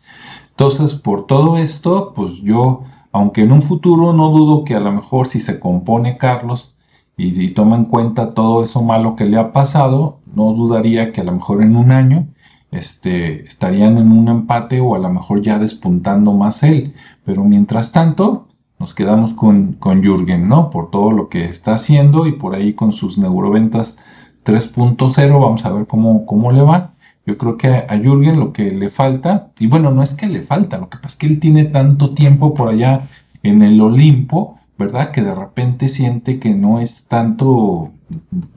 Entonces, 0.51 0.95
por 0.95 1.27
todo 1.27 1.59
esto, 1.59 2.13
pues 2.15 2.43
yo, 2.43 2.83
aunque 3.13 3.43
en 3.43 3.53
un 3.53 3.63
futuro 3.63 4.13
no 4.13 4.31
dudo 4.31 4.65
que 4.65 4.75
a 4.75 4.81
lo 4.81 4.93
mejor 4.93 5.27
si 5.29 5.41
se 5.41 5.61
compone 5.61 6.19
Carlos, 6.19 6.77
y, 7.19 7.49
toma 7.55 7.77
en 7.77 7.87
cuenta 7.87 8.35
todo 8.35 8.63
eso 8.63 8.83
malo 8.83 9.17
que 9.17 9.25
le 9.25 9.39
ha 9.39 9.53
pasado, 9.53 10.19
no 10.35 10.53
dudaría 10.53 11.13
que 11.13 11.23
a 11.23 11.25
lo 11.25 11.33
mejor 11.33 11.63
en 11.63 11.77
un 11.77 11.91
año 11.91 12.27
este, 12.71 13.45
estarían 13.47 13.97
en 13.97 14.13
un 14.13 14.29
empate 14.29 14.81
o 14.81 14.95
a 14.95 14.99
lo 14.99 15.09
mejor 15.09 15.41
ya 15.41 15.59
despuntando 15.59 16.33
más 16.35 16.63
él. 16.63 16.95
Pero 17.25 17.43
mientras 17.45 17.93
tanto, 17.93 18.49
nos 18.79 18.95
quedamos 18.95 19.33
con, 19.33 19.75
con 19.75 20.03
Jürgen, 20.03 20.49
¿no? 20.49 20.71
Por 20.71 20.91
todo 20.91 21.11
lo 21.11 21.29
que 21.29 21.45
está 21.45 21.75
haciendo 21.75 22.27
y 22.27 22.33
por 22.33 22.55
ahí 22.55 22.75
con 22.75 22.93
sus 22.93 23.19
neuroventas 23.19 23.97
3.0, 24.45 25.41
vamos 25.41 25.65
a 25.65 25.73
ver 25.73 25.87
cómo, 25.87 26.27
cómo 26.27 26.53
le 26.53 26.63
va. 26.63 26.93
Yo 27.27 27.37
creo 27.39 27.57
que 27.57 27.69
a 27.69 27.99
Jürgen 27.99 28.39
lo 28.39 28.53
que 28.53 28.71
le 28.71 28.89
falta, 28.91 29.49
y 29.59 29.67
bueno, 29.67 29.91
no 29.91 30.03
es 30.03 30.15
que 30.15 30.29
le 30.29 30.43
falta, 30.43 30.79
lo 30.79 30.89
que 30.89 30.99
pasa 30.99 31.09
es 31.09 31.17
que 31.17 31.27
él 31.27 31.41
tiene 31.41 31.65
tanto 31.65 32.15
tiempo 32.15 32.55
por 32.55 32.69
allá 32.69 33.09
en 33.43 33.63
el 33.63 33.81
Olimpo, 33.81 34.59
¿verdad? 34.79 35.11
Que 35.11 35.23
de 35.23 35.35
repente 35.35 35.89
siente 35.89 36.39
que 36.39 36.51
no 36.51 36.81
es 36.81 37.09
tanto, 37.09 37.91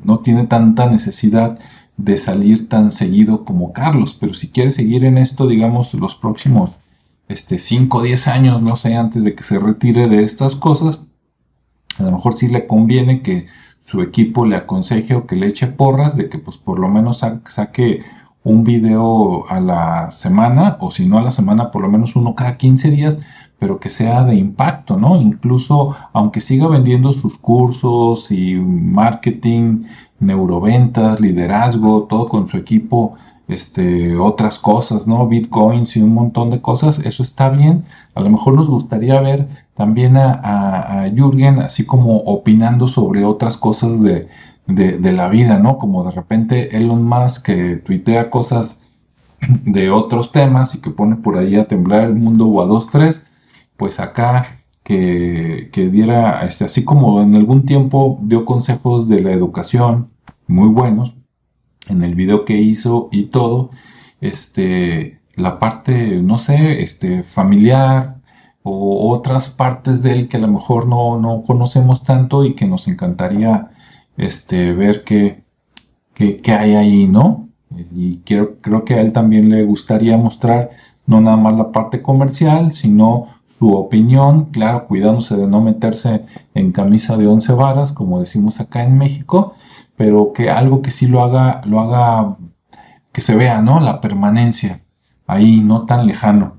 no 0.04 0.20
tiene 0.20 0.46
tanta 0.46 0.88
necesidad 0.88 1.58
de 1.98 2.18
salir 2.18 2.70
tan 2.70 2.92
seguido 2.92 3.44
como 3.44 3.74
Carlos, 3.74 4.16
pero 4.20 4.34
si 4.34 4.50
quiere 4.50 4.72
seguir 4.72 5.04
en 5.04 5.18
esto, 5.18 5.48
digamos, 5.48 5.94
los 5.94 6.16
próximos 6.16 6.72
este, 7.30 7.60
5 7.60 7.98
o 7.98 8.02
10 8.02 8.28
años, 8.28 8.62
no 8.62 8.76
sé, 8.76 8.96
antes 8.96 9.24
de 9.24 9.36
que 9.36 9.44
se 9.44 9.60
retire 9.60 10.10
de 10.10 10.24
estas 10.24 10.56
cosas, 10.56 11.06
a 11.98 12.04
lo 12.04 12.12
mejor 12.12 12.34
sí 12.34 12.48
le 12.48 12.68
conviene 12.68 13.22
que 13.22 13.48
su 13.86 14.02
equipo 14.02 14.46
le 14.46 14.56
aconseje 14.56 15.16
o 15.16 15.26
que 15.26 15.36
le 15.36 15.48
eche 15.48 15.68
porras 15.68 16.16
de 16.18 16.30
que 16.30 16.38
pues 16.38 16.58
por 16.58 16.80
lo 16.80 16.90
menos 16.90 17.24
saque 17.48 18.00
un 18.44 18.64
video 18.64 19.50
a 19.50 19.60
la 19.60 20.12
semana 20.12 20.78
o 20.80 20.92
si 20.92 21.06
no 21.06 21.18
a 21.18 21.24
la 21.24 21.32
semana 21.32 21.72
por 21.72 21.82
lo 21.82 21.90
menos 21.90 22.16
uno 22.16 22.36
cada 22.36 22.58
15 22.58 22.92
días 22.92 23.18
pero 23.58 23.80
que 23.80 23.90
sea 23.90 24.24
de 24.24 24.36
impacto, 24.36 24.96
¿no? 24.96 25.20
Incluso 25.20 25.96
aunque 26.14 26.40
siga 26.40 26.68
vendiendo 26.68 27.12
sus 27.12 27.38
cursos 27.38 28.32
y 28.32 28.56
marketing, 28.56 29.84
neuroventas, 30.20 31.20
liderazgo, 31.20 32.04
todo 32.04 32.30
con 32.30 32.48
su 32.48 32.56
equipo, 32.58 33.16
este, 33.50 34.16
otras 34.16 34.60
cosas, 34.60 35.08
¿no? 35.08 35.28
Bitcoins 35.28 35.98
y 35.98 36.02
un 36.02 36.14
montón 36.14 36.52
de 36.52 36.62
cosas, 36.62 37.00
eso 37.00 37.24
está 37.24 37.50
bien. 37.50 37.84
A 38.14 38.22
lo 38.22 38.30
mejor 38.30 38.54
nos 38.54 38.68
gustaría 38.68 39.20
ver 39.22 39.48
también 39.76 40.18
a, 40.18 41.04
a, 41.04 41.10
Jürgen 41.10 41.60
así 41.60 41.86
como 41.86 42.18
opinando 42.18 42.88
sobre 42.88 43.26
otras 43.26 43.58
cosas 43.58 44.02
de, 44.04 44.28
de, 44.68 45.12
la 45.14 45.30
vida, 45.30 45.58
¿no? 45.58 45.80
Como 45.80 46.04
de 46.04 46.12
repente 46.12 46.78
Elon 46.78 47.04
Musk 47.04 47.46
que 47.48 47.76
tuitea 47.78 48.30
cosas 48.30 48.82
de 49.66 49.90
otros 49.90 50.32
temas 50.32 50.76
y 50.76 50.82
que 50.82 50.92
pone 50.92 51.16
por 51.16 51.38
ahí 51.38 51.56
a 51.56 51.68
temblar 51.68 52.04
el 52.04 52.16
mundo 52.16 52.46
o 52.48 52.62
a 52.62 52.66
dos, 52.66 52.90
tres, 52.92 53.26
pues 53.78 54.00
acá 54.00 54.60
que, 54.84 55.70
que 55.74 55.90
diera, 55.90 56.46
este, 56.46 56.66
así 56.66 56.84
como 56.84 57.22
en 57.22 57.36
algún 57.36 57.66
tiempo 57.66 58.20
dio 58.22 58.46
consejos 58.46 59.08
de 59.08 59.22
la 59.22 59.32
educación 59.32 60.10
muy 60.48 60.68
buenos, 60.68 61.16
en 61.90 62.04
el 62.04 62.16
video 62.16 62.46
que 62.46 62.58
hizo 62.58 63.10
y 63.12 63.26
todo, 63.26 63.72
este, 64.22 65.20
la 65.36 65.60
parte, 65.60 66.22
no 66.22 66.38
sé, 66.38 66.82
este, 66.82 67.24
familiar 67.24 68.18
o 68.64 69.12
otras 69.12 69.50
partes 69.50 70.04
de 70.04 70.12
él 70.14 70.28
que 70.30 70.38
a 70.38 70.42
lo 70.42 70.48
mejor 70.48 70.88
no, 70.88 71.20
no 71.20 71.44
conocemos 71.44 72.04
tanto 72.04 72.46
y 72.46 72.56
que 72.56 72.68
nos 72.68 72.88
encantaría 72.88 73.72
este, 74.18 74.74
ver 74.74 75.04
qué, 75.04 75.44
qué, 76.14 76.54
hay 76.54 76.76
ahí, 76.76 77.08
¿no? 77.08 77.50
Y 77.96 78.20
quiero, 78.20 78.58
creo 78.62 78.84
que 78.84 78.96
a 78.96 79.02
él 79.02 79.14
también 79.14 79.50
le 79.50 79.64
gustaría 79.64 80.18
mostrar 80.18 80.72
no 81.06 81.22
nada 81.22 81.38
más 81.38 81.56
la 81.56 81.72
parte 81.72 82.02
comercial, 82.02 82.74
sino 82.74 83.28
su 83.48 83.74
opinión, 83.74 84.46
claro, 84.46 84.88
cuidándose 84.88 85.36
de 85.36 85.48
no 85.48 85.62
meterse 85.62 86.26
en 86.54 86.72
camisa 86.72 87.18
de 87.18 87.28
once 87.28 87.54
varas, 87.54 87.92
como 87.92 88.20
decimos 88.20 88.60
acá 88.60 88.84
en 88.84 88.98
México, 88.98 89.56
pero 90.00 90.32
que 90.32 90.50
algo 90.50 90.82
que 90.82 90.92
sí 90.92 91.08
lo 91.08 91.22
haga, 91.22 91.62
lo 91.66 91.82
haga, 91.82 92.38
que 93.12 93.20
se 93.20 93.36
vea, 93.36 93.62
¿no? 93.62 93.82
La 93.82 94.00
permanencia, 94.00 94.82
ahí 95.28 95.60
no 95.60 95.86
tan 95.88 96.08
lejano. 96.08 96.54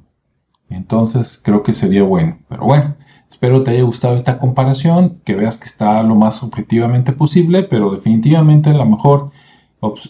Entonces 0.69 1.41
creo 1.43 1.63
que 1.63 1.73
sería 1.73 2.03
bueno. 2.03 2.37
Pero 2.51 2.67
bueno, 2.67 2.97
espero 3.31 3.63
te 3.63 3.71
haya 3.71 3.83
gustado 3.83 4.15
esta 4.15 4.39
comparación, 4.39 5.23
que 5.25 5.37
veas 5.37 5.57
que 5.57 5.65
está 5.65 6.03
lo 6.03 6.17
más 6.17 6.43
objetivamente 6.43 7.13
posible, 7.13 7.63
pero 7.63 7.91
definitivamente 7.91 8.75
la 8.75 8.85
mejor 8.85 9.31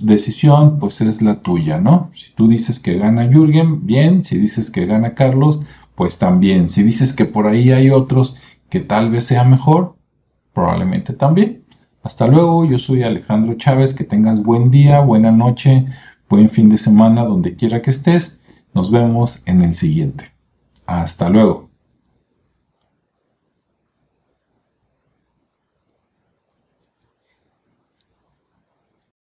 decisión 0.01 0.81
pues 0.81 1.01
es 1.01 1.23
la 1.23 1.37
tuya, 1.41 1.79
¿no? 1.79 2.11
Si 2.13 2.33
tú 2.35 2.49
dices 2.49 2.81
que 2.81 2.99
gana 2.99 3.29
Jürgen, 3.29 3.87
bien, 3.87 4.25
si 4.25 4.39
dices 4.39 4.73
que 4.73 4.87
gana 4.87 5.15
Carlos, 5.15 5.61
pues 5.95 6.19
también. 6.19 6.69
Si 6.69 6.83
dices 6.83 7.13
que 7.13 7.27
por 7.27 7.47
ahí 7.47 7.71
hay 7.71 7.91
otros 7.91 8.35
que 8.69 8.81
tal 8.81 9.09
vez 9.09 9.23
sea 9.23 9.45
mejor, 9.45 9.95
probablemente 10.53 11.13
también. 11.13 11.61
Hasta 12.03 12.27
luego, 12.27 12.65
yo 12.65 12.79
soy 12.79 13.03
Alejandro 13.03 13.55
Chávez, 13.55 13.95
que 13.95 14.05
tengas 14.05 14.43
buen 14.43 14.71
día, 14.71 15.01
buena 15.01 15.31
noche, 15.31 15.87
buen 16.29 16.51
fin 16.51 16.69
de 16.69 16.79
semana, 16.79 17.25
donde 17.25 17.57
quiera 17.57 17.83
que 17.83 17.91
estés. 17.91 18.41
Nos 18.75 18.91
vemos 18.91 19.43
en 19.47 19.63
el 19.63 19.75
siguiente. 19.75 20.27
Hasta 20.87 21.29
luego. 21.29 21.70